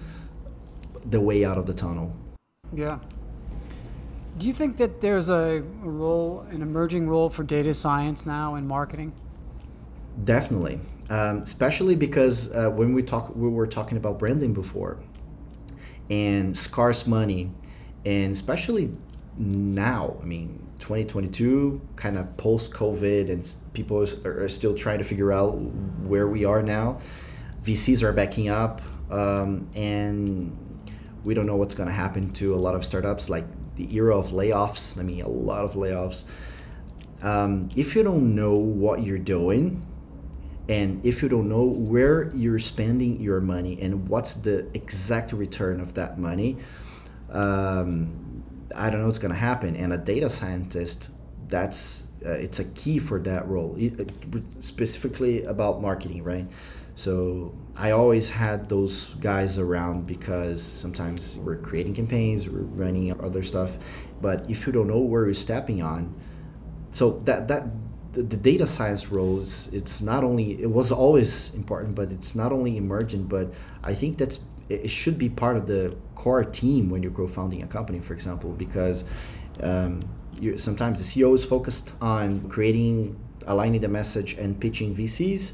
the 1.06 1.20
way 1.20 1.46
out 1.46 1.58
of 1.58 1.68
the 1.68 1.74
tunnel. 1.74 2.16
Yeah. 2.74 3.00
Do 4.38 4.46
you 4.46 4.54
think 4.54 4.78
that 4.78 5.02
there's 5.02 5.30
a 5.30 5.64
role, 5.82 6.46
an 6.50 6.62
emerging 6.62 7.08
role 7.08 7.30
for 7.30 7.44
data 7.44 7.74
science 7.74 8.26
now 8.26 8.56
in 8.56 8.68
marketing? 8.68 9.12
Definitely, 10.24 10.80
um, 11.10 11.40
especially 11.40 11.96
because 11.96 12.54
uh, 12.56 12.70
when 12.70 12.94
we 12.94 13.04
talk, 13.04 13.36
we 13.36 13.50
were 13.50 13.68
talking 13.68 13.98
about 13.98 14.20
branding 14.20 14.54
before, 14.54 14.98
and 16.10 16.58
scarce 16.58 17.08
money, 17.08 17.52
and 18.06 18.32
especially 18.32 18.92
now. 19.38 20.18
I 20.22 20.26
mean, 20.26 20.67
2022, 20.80 21.82
kind 21.96 22.18
of 22.18 22.38
post 22.38 22.74
COVID, 22.74 23.30
and 23.30 23.56
people 23.74 24.06
are 24.26 24.50
still 24.50 24.76
trying 24.76 25.00
to 25.00 25.04
figure 25.04 25.32
out 25.32 25.52
where 25.52 26.28
we 26.28 26.46
are 26.46 26.62
now. 26.62 27.00
VCs 27.62 28.04
are 28.04 28.14
backing 28.14 28.50
up, 28.50 28.82
um, 29.12 29.70
and 29.76 30.56
we 31.24 31.34
don't 31.34 31.46
know 31.46 31.56
what's 31.56 31.76
going 31.76 31.90
to 31.90 31.96
happen 31.96 32.32
to 32.34 32.54
a 32.54 32.58
lot 32.58 32.76
of 32.76 32.86
startups. 32.86 33.30
Like 33.30 33.46
the 33.78 33.96
era 33.96 34.18
of 34.18 34.30
layoffs. 34.30 35.00
I 35.00 35.04
mean, 35.04 35.22
a 35.22 35.30
lot 35.30 35.64
of 35.64 35.74
layoffs. 35.74 36.26
Um, 37.22 37.70
if 37.76 37.96
you 37.96 38.04
don't 38.04 38.36
know 38.36 38.56
what 38.56 39.04
you're 39.04 39.18
doing, 39.18 39.86
and 40.68 41.04
if 41.06 41.24
you 41.24 41.30
don't 41.30 41.48
know 41.48 41.64
where 41.64 42.30
you're 42.36 42.60
spending 42.60 43.22
your 43.22 43.40
money 43.40 43.80
and 43.82 44.10
what's 44.10 44.34
the 44.34 44.68
exact 44.74 45.32
return 45.32 45.80
of 45.80 45.94
that 45.94 46.20
money, 46.20 46.58
um, 47.32 48.27
I 48.76 48.90
don't 48.90 49.02
know 49.02 49.08
what's 49.08 49.20
going 49.20 49.34
to 49.34 49.40
happen. 49.40 49.76
And 49.76 49.94
a 49.94 49.98
data 49.98 50.30
scientist, 50.30 51.12
that's 51.48 52.08
uh, 52.26 52.32
it's 52.32 52.60
a 52.60 52.66
key 52.72 53.00
for 53.00 53.20
that 53.20 53.48
role, 53.48 53.76
it, 53.78 54.12
specifically 54.60 55.44
about 55.44 55.82
marketing, 55.82 56.24
right? 56.24 56.48
So 56.96 57.56
I 57.76 57.92
always 57.92 58.30
had 58.30 58.70
those 58.70 59.14
guys 59.16 59.60
around 59.60 60.08
because 60.08 60.64
sometimes 60.64 61.38
we're 61.38 61.58
creating 61.58 61.94
campaigns, 61.94 62.50
we're 62.50 62.62
running 62.62 63.12
other 63.22 63.44
stuff, 63.44 63.78
but 64.20 64.50
if 64.50 64.66
you 64.66 64.74
don't 64.74 64.88
know 64.88 65.00
where 65.00 65.26
you're 65.26 65.36
stepping 65.36 65.84
on, 65.84 66.20
so 66.92 67.22
that 67.26 67.48
that 67.50 67.66
the, 68.14 68.24
the 68.24 68.38
data 68.38 68.66
science 68.66 69.12
roles, 69.12 69.72
it's 69.72 70.02
not 70.02 70.24
only 70.24 70.60
it 70.60 70.72
was 70.72 70.92
always 70.92 71.54
important, 71.54 71.94
but 71.94 72.12
it's 72.12 72.36
not 72.36 72.52
only 72.52 72.78
emergent, 72.78 73.30
but 73.30 73.54
I 73.84 73.94
think 73.94 74.18
that's 74.18 74.40
it 74.70 74.90
should 74.90 75.18
be 75.18 75.30
part 75.30 75.58
of 75.58 75.68
the 75.68 75.96
core 76.16 76.44
team 76.44 76.90
when 76.90 77.04
you're 77.04 77.12
co-founding 77.12 77.64
a 77.64 77.68
company, 77.68 78.00
for 78.00 78.14
example, 78.14 78.54
because 78.54 79.06
um, 79.62 80.02
sometimes 80.58 81.00
the 81.00 81.04
CEO 81.04 81.34
is 81.34 81.46
focused 81.46 81.94
on 82.02 82.50
creating, 82.50 83.20
aligning 83.46 83.82
the 83.82 83.88
message, 83.88 84.34
and 84.34 84.60
pitching 84.60 84.96
VCs. 84.96 85.54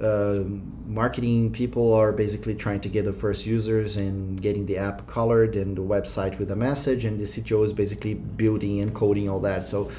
Uh, 0.00 0.40
marketing 0.86 1.52
people 1.52 1.94
are 1.94 2.10
basically 2.10 2.54
trying 2.54 2.80
to 2.80 2.88
get 2.88 3.04
the 3.04 3.12
first 3.12 3.46
users 3.46 3.96
and 3.96 4.42
getting 4.42 4.66
the 4.66 4.76
app 4.76 5.06
colored 5.06 5.54
and 5.54 5.76
the 5.76 5.82
website 5.82 6.38
with 6.38 6.50
a 6.50 6.56
message, 6.56 7.04
and 7.04 7.18
the 7.18 7.24
CTO 7.24 7.64
is 7.64 7.72
basically 7.72 8.14
building 8.14 8.80
and 8.80 8.94
coding 8.94 9.28
all 9.28 9.40
that. 9.40 9.68
So, 9.68 9.90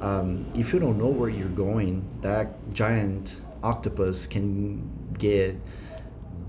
um, 0.00 0.46
if 0.54 0.72
you 0.72 0.78
don't 0.78 0.98
know 0.98 1.08
where 1.08 1.28
you're 1.28 1.48
going, 1.48 2.04
that 2.22 2.72
giant 2.72 3.40
octopus 3.62 4.26
can 4.26 4.88
get 5.18 5.56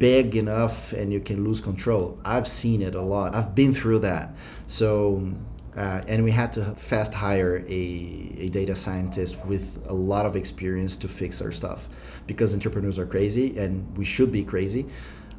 big 0.02 0.36
enough 0.36 0.94
and 0.94 1.14
you 1.14 1.20
can 1.20 1.44
lose 1.44 1.62
control. 1.62 2.18
I've 2.26 2.48
seen 2.48 2.82
it 2.82 2.96
a 2.96 3.02
lot. 3.02 3.36
I've 3.36 3.54
been 3.54 3.72
through 3.72 4.00
that. 4.00 4.34
So, 4.66 5.32
uh, 5.78 6.02
and 6.08 6.24
we 6.24 6.32
had 6.32 6.52
to 6.54 6.74
fast 6.74 7.14
hire 7.14 7.64
a, 7.68 8.36
a 8.40 8.50
data 8.50 8.76
scientist 8.76 9.46
with 9.46 9.86
a 9.88 9.94
lot 9.94 10.26
of 10.26 10.36
experience 10.36 10.98
to 10.98 11.08
fix 11.08 11.40
our 11.40 11.52
stuff 11.52 11.88
because 12.26 12.52
entrepreneurs 12.52 12.98
are 12.98 13.06
crazy 13.06 13.56
and 13.60 13.96
we 13.96 14.04
should 14.04 14.32
be 14.32 14.44
crazy. 14.44 14.88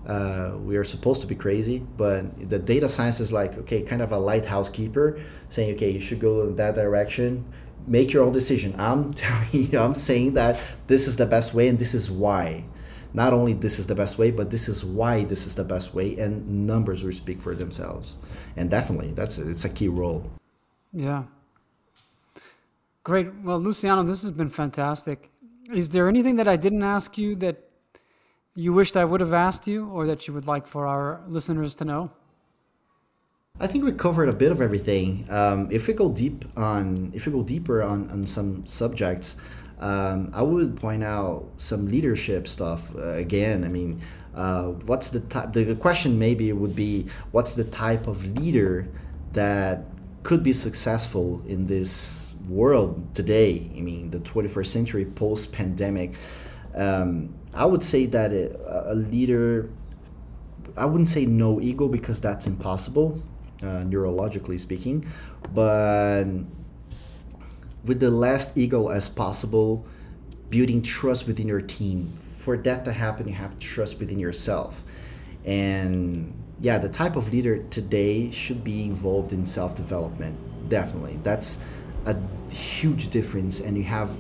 Uh, 0.06 0.52
we 0.60 0.76
are 0.76 0.84
supposed 0.84 1.20
to 1.22 1.26
be 1.26 1.34
crazy, 1.34 1.84
but 1.96 2.48
the 2.48 2.60
data 2.60 2.88
science 2.88 3.18
is 3.18 3.32
like, 3.32 3.58
okay, 3.58 3.82
kind 3.82 4.00
of 4.00 4.12
a 4.12 4.18
lighthouse 4.18 4.68
keeper 4.68 5.20
saying, 5.48 5.74
okay, 5.74 5.90
you 5.90 6.00
should 6.00 6.20
go 6.20 6.42
in 6.42 6.54
that 6.54 6.76
direction. 6.76 7.44
Make 7.88 8.12
your 8.12 8.24
own 8.24 8.32
decision. 8.32 8.76
I'm 8.78 9.12
telling 9.26 9.64
you, 9.72 9.76
I'm 9.80 9.96
saying 9.96 10.34
that 10.34 10.60
this 10.86 11.08
is 11.08 11.16
the 11.16 11.26
best 11.26 11.52
way 11.52 11.66
and 11.66 11.80
this 11.80 11.94
is 11.94 12.12
why 12.12 12.66
not 13.14 13.32
only 13.32 13.52
this 13.52 13.78
is 13.78 13.86
the 13.86 13.94
best 13.94 14.18
way, 14.18 14.30
but 14.30 14.50
this 14.50 14.68
is 14.68 14.84
why 14.84 15.24
this 15.24 15.46
is 15.46 15.54
the 15.54 15.64
best 15.64 15.94
way, 15.94 16.16
and 16.18 16.66
numbers 16.66 17.04
will 17.04 17.12
speak 17.12 17.42
for 17.42 17.54
themselves. 17.54 18.16
And 18.56 18.70
definitely, 18.70 19.12
that's 19.12 19.38
a, 19.38 19.50
it's 19.50 19.64
a 19.64 19.68
key 19.68 19.88
role. 19.88 20.30
Yeah. 20.92 21.24
Great. 23.04 23.34
Well, 23.42 23.58
Luciano, 23.58 24.02
this 24.02 24.22
has 24.22 24.30
been 24.30 24.50
fantastic. 24.50 25.30
Is 25.72 25.88
there 25.90 26.08
anything 26.08 26.36
that 26.36 26.48
I 26.48 26.56
didn't 26.56 26.82
ask 26.82 27.18
you 27.18 27.34
that 27.36 27.68
you 28.54 28.72
wished 28.72 28.96
I 28.96 29.04
would 29.04 29.20
have 29.20 29.32
asked 29.32 29.66
you, 29.66 29.88
or 29.88 30.06
that 30.06 30.26
you 30.26 30.34
would 30.34 30.46
like 30.46 30.66
for 30.66 30.86
our 30.86 31.22
listeners 31.26 31.74
to 31.76 31.84
know? 31.84 32.10
I 33.60 33.66
think 33.66 33.84
we 33.84 33.92
covered 33.92 34.28
a 34.28 34.32
bit 34.32 34.50
of 34.50 34.60
everything. 34.60 35.26
Um, 35.30 35.68
if 35.70 35.86
we 35.86 35.94
go 35.94 36.10
deep 36.10 36.44
on, 36.56 37.12
if 37.14 37.26
we 37.26 37.32
go 37.32 37.42
deeper 37.42 37.82
on, 37.82 38.10
on 38.10 38.26
some 38.26 38.66
subjects, 38.66 39.36
um, 39.82 40.30
I 40.32 40.42
would 40.42 40.76
point 40.76 41.02
out 41.02 41.48
some 41.56 41.90
leadership 41.90 42.46
stuff 42.46 42.94
uh, 42.94 43.14
again. 43.14 43.64
I 43.64 43.68
mean, 43.68 44.00
uh, 44.32 44.66
what's 44.86 45.10
the 45.10 45.18
type? 45.20 45.52
The 45.52 45.74
question 45.74 46.20
maybe 46.20 46.52
would 46.52 46.76
be, 46.76 47.08
what's 47.32 47.56
the 47.56 47.64
type 47.64 48.06
of 48.06 48.24
leader 48.38 48.88
that 49.32 49.84
could 50.22 50.44
be 50.44 50.52
successful 50.52 51.42
in 51.48 51.66
this 51.66 52.36
world 52.48 53.12
today? 53.12 53.72
I 53.76 53.80
mean, 53.80 54.10
the 54.12 54.20
21st 54.20 54.66
century 54.66 55.04
post-pandemic. 55.04 56.14
Um, 56.76 57.34
I 57.52 57.66
would 57.66 57.82
say 57.82 58.06
that 58.06 58.32
a, 58.32 58.92
a, 58.92 58.94
leader. 58.94 59.68
I 60.76 60.86
wouldn't 60.86 61.08
say 61.08 61.26
no 61.26 61.60
ego 61.60 61.88
because 61.88 62.20
that's 62.20 62.46
impossible, 62.46 63.20
uh, 63.60 63.82
neurologically 63.82 64.60
speaking, 64.60 65.04
but 65.52 66.24
with 67.84 68.00
the 68.00 68.10
less 68.10 68.56
ego 68.56 68.88
as 68.88 69.08
possible, 69.08 69.86
building 70.50 70.82
trust 70.82 71.26
within 71.26 71.48
your 71.48 71.60
team. 71.60 72.08
For 72.08 72.56
that 72.56 72.84
to 72.84 72.92
happen, 72.92 73.28
you 73.28 73.34
have 73.34 73.58
trust 73.58 73.98
within 74.00 74.18
yourself. 74.18 74.82
And 75.44 76.34
yeah, 76.60 76.78
the 76.78 76.88
type 76.88 77.16
of 77.16 77.32
leader 77.32 77.62
today 77.64 78.30
should 78.30 78.62
be 78.62 78.84
involved 78.84 79.32
in 79.32 79.44
self 79.46 79.74
development. 79.74 80.68
Definitely. 80.68 81.18
That's 81.22 81.64
a 82.06 82.16
huge 82.50 83.10
difference, 83.10 83.60
and 83.60 83.76
you 83.76 83.84
have 83.84 84.10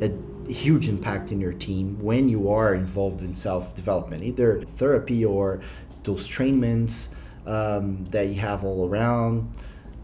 a 0.00 0.12
huge 0.50 0.88
impact 0.88 1.30
in 1.32 1.40
your 1.40 1.52
team 1.52 1.98
when 2.00 2.28
you 2.28 2.50
are 2.50 2.74
involved 2.74 3.20
in 3.20 3.34
self 3.34 3.74
development, 3.74 4.22
either 4.22 4.62
therapy 4.62 5.24
or 5.24 5.60
those 6.04 6.26
trainments 6.26 7.14
um, 7.46 8.04
that 8.06 8.28
you 8.28 8.34
have 8.34 8.64
all 8.64 8.88
around 8.88 9.50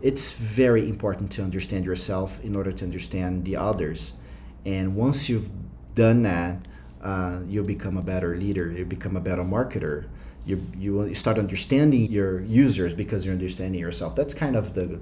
it's 0.05 0.33
very 0.33 0.87
important 0.87 1.33
to 1.33 1.43
understand 1.43 1.87
yourself 1.87 2.39
in 2.45 2.55
order 2.55 2.71
to 2.71 2.85
understand 2.85 3.47
the 3.47 3.57
others. 3.57 4.19
And 4.67 4.95
once 4.95 5.31
you've 5.31 5.49
done 5.95 6.23
that, 6.25 6.69
uh, 7.03 7.41
you'll 7.49 7.65
become 7.65 7.97
a 7.97 8.03
better 8.03 8.37
leader. 8.37 8.71
You 8.71 8.85
become 8.85 9.17
a 9.17 9.21
better 9.21 9.43
marketer. 9.43 10.05
You 10.45 10.61
you 10.77 11.15
start 11.15 11.39
understanding 11.39 12.13
your 12.13 12.43
users 12.43 12.93
because 12.93 13.25
you're 13.25 13.33
understanding 13.33 13.81
yourself. 13.81 14.15
That's 14.15 14.35
kind 14.35 14.57
of 14.57 14.75
the 14.75 15.01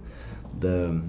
the 0.61 1.03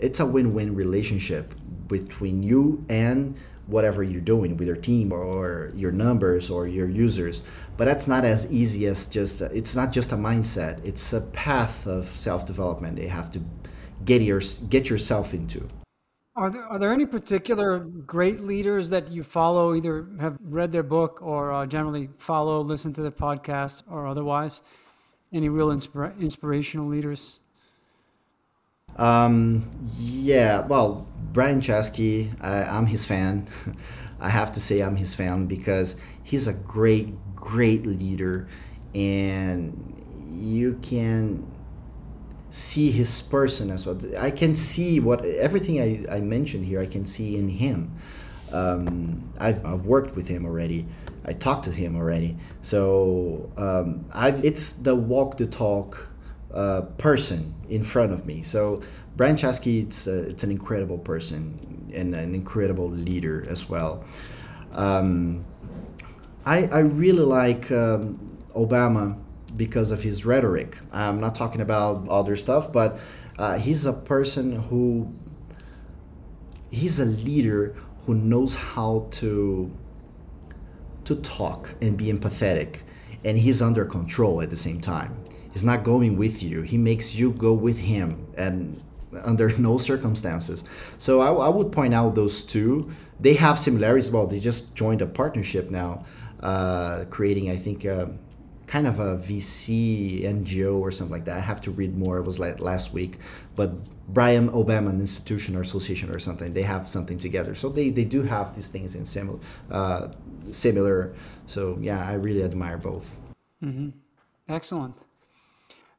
it's 0.00 0.18
a 0.18 0.26
win-win 0.26 0.74
relationship 0.74 1.54
between 1.86 2.42
you 2.42 2.84
and 2.88 3.36
whatever 3.66 4.02
you're 4.02 4.20
doing 4.20 4.56
with 4.56 4.66
your 4.66 4.76
team 4.76 5.12
or, 5.12 5.72
your 5.74 5.92
numbers 5.92 6.50
or 6.50 6.66
your 6.66 6.88
users. 6.88 7.42
But 7.76 7.86
that's 7.86 8.08
not 8.08 8.24
as 8.24 8.50
easy 8.52 8.86
as 8.86 9.06
just 9.06 9.40
it's 9.40 9.74
not 9.74 9.92
just 9.92 10.12
a 10.12 10.16
mindset. 10.16 10.84
It's 10.86 11.12
a 11.12 11.20
path 11.20 11.86
of 11.86 12.06
self-development 12.06 12.98
you 12.98 13.08
have 13.08 13.30
to 13.32 13.40
get 14.04 14.22
your 14.22 14.40
get 14.68 14.90
yourself 14.90 15.32
into. 15.32 15.68
Are 16.34 16.50
there, 16.50 16.62
are 16.64 16.78
there 16.78 16.92
any 16.92 17.04
particular 17.04 17.78
great 17.78 18.40
leaders 18.40 18.88
that 18.90 19.10
you 19.10 19.22
follow 19.22 19.74
either 19.74 20.08
have 20.18 20.38
read 20.42 20.72
their 20.72 20.82
book 20.82 21.20
or 21.20 21.52
uh, 21.52 21.66
generally 21.66 22.08
follow 22.18 22.62
listen 22.62 22.92
to 22.94 23.02
the 23.02 23.12
podcast 23.12 23.82
or 23.90 24.06
otherwise? 24.06 24.62
Any 25.32 25.48
real 25.48 25.68
inspira- 25.68 26.18
inspirational 26.18 26.86
leaders 26.86 27.40
um, 28.96 29.70
yeah, 29.98 30.60
well, 30.60 31.06
Brian 31.32 31.60
Chesky, 31.60 32.30
I, 32.40 32.64
I'm 32.64 32.86
his 32.86 33.04
fan. 33.04 33.48
I 34.20 34.28
have 34.28 34.52
to 34.52 34.60
say 34.60 34.80
I'm 34.80 34.96
his 34.96 35.14
fan 35.14 35.46
because 35.46 35.96
he's 36.22 36.46
a 36.46 36.52
great, 36.52 37.14
great 37.34 37.86
leader, 37.86 38.48
and 38.94 40.26
you 40.30 40.78
can 40.82 41.50
see 42.50 42.90
his 42.90 43.22
person 43.22 43.70
as 43.70 43.86
well. 43.86 43.98
I 44.18 44.30
can 44.30 44.54
see 44.54 45.00
what 45.00 45.24
everything 45.24 45.80
I, 45.80 46.16
I 46.16 46.20
mentioned 46.20 46.66
here. 46.66 46.80
I 46.80 46.86
can 46.86 47.06
see 47.06 47.36
in 47.36 47.48
him. 47.48 47.92
Um, 48.52 49.32
I've, 49.38 49.64
I've 49.64 49.86
worked 49.86 50.14
with 50.14 50.28
him 50.28 50.44
already. 50.44 50.86
I 51.24 51.32
talked 51.32 51.64
to 51.64 51.72
him 51.72 51.96
already. 51.96 52.36
So 52.60 53.50
um, 53.56 54.04
I've 54.12 54.44
it's 54.44 54.72
the 54.74 54.94
walk 54.94 55.38
the 55.38 55.46
talk 55.46 56.11
uh, 56.54 56.82
person 56.98 57.54
in 57.68 57.82
front 57.82 58.12
of 58.12 58.26
me. 58.26 58.42
So 58.42 58.82
Brian 59.16 59.36
Chesky, 59.36 59.82
it's, 59.82 60.06
a, 60.06 60.30
it's 60.30 60.42
an 60.42 60.50
incredible 60.50 60.98
person 60.98 61.90
and 61.94 62.14
an 62.14 62.34
incredible 62.34 62.90
leader 62.90 63.44
as 63.48 63.68
well. 63.68 64.04
Um, 64.72 65.44
I, 66.44 66.66
I 66.66 66.78
really 66.80 67.24
like 67.24 67.70
um, 67.70 68.18
Obama 68.54 69.18
because 69.56 69.90
of 69.90 70.02
his 70.02 70.24
rhetoric. 70.24 70.78
I'm 70.92 71.20
not 71.20 71.34
talking 71.34 71.60
about 71.60 72.08
other 72.08 72.36
stuff, 72.36 72.72
but 72.72 72.98
uh, 73.38 73.58
he's 73.58 73.86
a 73.86 73.92
person 73.92 74.56
who 74.62 75.12
he's 76.70 76.98
a 76.98 77.04
leader 77.04 77.76
who 78.06 78.14
knows 78.14 78.54
how 78.54 79.06
to 79.12 79.70
to 81.04 81.16
talk 81.16 81.74
and 81.82 81.96
be 81.96 82.06
empathetic 82.06 82.80
and 83.24 83.38
he's 83.38 83.60
under 83.60 83.84
control 83.84 84.40
at 84.40 84.50
the 84.50 84.56
same 84.56 84.80
time 84.80 85.16
he's 85.52 85.64
not 85.64 85.84
going 85.84 86.16
with 86.16 86.42
you. 86.42 86.62
He 86.62 86.78
makes 86.78 87.14
you 87.14 87.30
go 87.30 87.52
with 87.52 87.80
him 87.80 88.26
and 88.36 88.82
under 89.22 89.48
no 89.58 89.78
circumstances. 89.78 90.64
So 90.98 91.20
I, 91.20 91.46
I 91.46 91.48
would 91.48 91.72
point 91.72 91.94
out 91.94 92.14
those 92.14 92.42
two. 92.42 92.90
They 93.20 93.34
have 93.34 93.58
similarities 93.58 94.10
well 94.10 94.26
they 94.26 94.40
just 94.40 94.74
joined 94.74 95.00
a 95.00 95.06
partnership 95.06 95.70
now 95.70 96.04
uh, 96.40 97.04
creating 97.08 97.50
i 97.50 97.56
think 97.56 97.86
uh, 97.86 98.06
kind 98.66 98.86
of 98.86 98.98
a 98.98 99.16
vc 99.16 100.22
ngo 100.24 100.80
or 100.80 100.90
something 100.90 101.12
like 101.12 101.26
that. 101.26 101.36
I 101.36 101.40
have 101.40 101.60
to 101.62 101.70
read 101.70 101.96
more. 101.96 102.18
It 102.18 102.24
was 102.24 102.38
like 102.38 102.60
last 102.60 102.92
week. 102.92 103.18
But 103.54 103.72
brian 104.08 104.48
obama 104.48 104.90
an 104.90 104.98
institution 104.98 105.54
or 105.54 105.60
association 105.60 106.10
or 106.10 106.18
something 106.18 106.52
they 106.52 106.62
have 106.62 106.88
something 106.88 107.18
together. 107.18 107.54
So 107.54 107.68
they, 107.68 107.90
they 107.90 108.04
do 108.04 108.22
have 108.22 108.54
these 108.54 108.68
things 108.68 108.94
in 108.96 109.04
similar 109.04 109.38
uh, 109.70 110.08
similar. 110.50 111.14
So 111.46 111.78
yeah 111.80 112.04
i 112.04 112.14
really 112.14 112.42
admire 112.42 112.78
both. 112.78 113.18
Mm-hmm. 113.62 113.90
excellent 114.48 114.96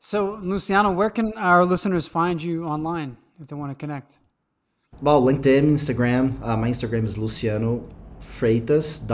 so, 0.04 0.40
Luciano, 0.42 0.92
where 0.92 1.10
can 1.10 1.32
our 1.38 1.64
listeners 1.64 2.06
find 2.08 2.44
you 2.44 2.66
online 2.66 3.16
if 3.40 3.48
they 3.48 3.56
want 3.56 3.72
to 3.72 3.76
connect? 3.76 4.18
Well, 5.02 5.22
LinkedIn, 5.22 5.72
Instagram. 5.72 6.42
Uh, 6.44 6.58
my 6.58 6.70
Instagram 6.70 7.06
is 7.06 7.18
luciano 7.18 7.88
freitas.me. 8.20 9.08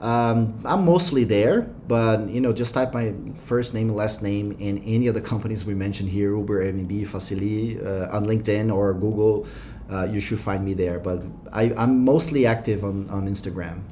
Um, 0.00 0.60
I'm 0.64 0.84
mostly 0.84 1.22
there, 1.22 1.62
but 1.62 2.28
you 2.28 2.40
know, 2.40 2.52
just 2.52 2.74
type 2.74 2.92
my 2.92 3.14
first 3.36 3.72
name, 3.72 3.88
last 3.88 4.20
name 4.20 4.50
in 4.58 4.78
any 4.82 5.06
of 5.06 5.14
the 5.14 5.20
companies 5.20 5.64
we 5.64 5.74
mentioned 5.74 6.08
here, 6.08 6.36
Uber, 6.36 6.64
Airbnb, 6.64 7.06
Facily, 7.06 7.78
uh, 7.84 8.16
on 8.16 8.26
LinkedIn 8.26 8.74
or 8.74 8.94
Google. 8.94 9.46
Uh, 9.88 10.08
you 10.10 10.18
should 10.18 10.40
find 10.40 10.64
me 10.64 10.74
there. 10.74 10.98
But 10.98 11.22
I, 11.52 11.72
I'm 11.74 12.04
mostly 12.04 12.46
active 12.46 12.82
on, 12.82 13.08
on 13.10 13.28
Instagram. 13.28 13.82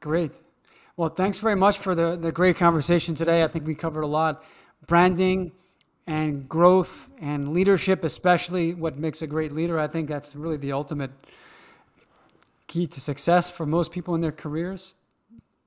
Great. 0.00 0.42
Well, 0.96 1.10
thanks 1.10 1.36
very 1.36 1.56
much 1.56 1.78
for 1.78 1.94
the, 1.94 2.16
the 2.16 2.32
great 2.32 2.56
conversation 2.56 3.14
today. 3.14 3.42
I 3.42 3.48
think 3.48 3.66
we 3.66 3.74
covered 3.74 4.00
a 4.00 4.06
lot. 4.06 4.42
Branding 4.86 5.52
and 6.06 6.48
growth 6.48 7.10
and 7.20 7.52
leadership, 7.52 8.02
especially 8.02 8.72
what 8.72 8.98
makes 8.98 9.20
a 9.20 9.26
great 9.26 9.52
leader. 9.52 9.78
I 9.78 9.88
think 9.88 10.08
that's 10.08 10.34
really 10.34 10.56
the 10.56 10.72
ultimate 10.72 11.10
key 12.66 12.86
to 12.86 13.00
success 13.00 13.50
for 13.50 13.66
most 13.66 13.92
people 13.92 14.14
in 14.14 14.22
their 14.22 14.32
careers. 14.32 14.94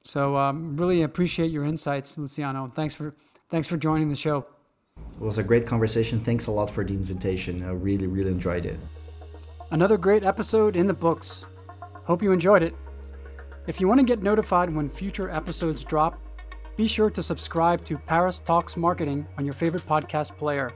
So 0.03 0.35
um, 0.35 0.75
really 0.75 1.03
appreciate 1.03 1.51
your 1.51 1.65
insights, 1.65 2.17
Luciano. 2.17 2.71
Thanks 2.75 2.95
for 2.95 3.13
thanks 3.49 3.67
for 3.67 3.77
joining 3.77 4.09
the 4.09 4.15
show. 4.15 4.45
It 5.13 5.21
was 5.21 5.37
a 5.37 5.43
great 5.43 5.67
conversation. 5.67 6.19
Thanks 6.19 6.47
a 6.47 6.51
lot 6.51 6.69
for 6.69 6.83
the 6.83 6.93
invitation. 6.93 7.63
I 7.63 7.71
really, 7.71 8.07
really 8.07 8.31
enjoyed 8.31 8.65
it. 8.65 8.79
Another 9.71 9.97
great 9.97 10.23
episode 10.23 10.75
in 10.75 10.87
the 10.87 10.93
books. 10.93 11.45
Hope 12.05 12.23
you 12.23 12.31
enjoyed 12.31 12.63
it. 12.63 12.73
If 13.67 13.79
you 13.79 13.87
want 13.87 13.99
to 13.99 14.05
get 14.05 14.23
notified 14.23 14.73
when 14.73 14.89
future 14.89 15.29
episodes 15.29 15.83
drop, 15.83 16.19
be 16.75 16.87
sure 16.87 17.09
to 17.09 17.21
subscribe 17.21 17.83
to 17.85 17.97
Paris 17.97 18.39
Talks 18.39 18.77
Marketing 18.77 19.27
on 19.37 19.45
your 19.45 19.53
favorite 19.53 19.85
podcast 19.85 20.37
player. 20.37 20.71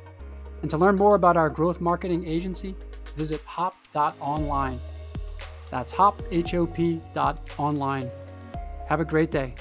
And 0.61 0.69
to 0.69 0.77
learn 0.77 0.95
more 0.95 1.15
about 1.15 1.37
our 1.37 1.49
growth 1.49 1.81
marketing 1.81 2.27
agency, 2.27 2.75
visit 3.15 3.41
hop.online. 3.45 4.79
That's 5.71 5.91
hop, 5.91 6.21
H 6.29 6.53
O 6.53 6.67
P 6.67 7.01
dot 7.13 7.49
online. 7.57 8.11
Have 8.87 8.99
a 8.99 9.05
great 9.05 9.31
day. 9.31 9.55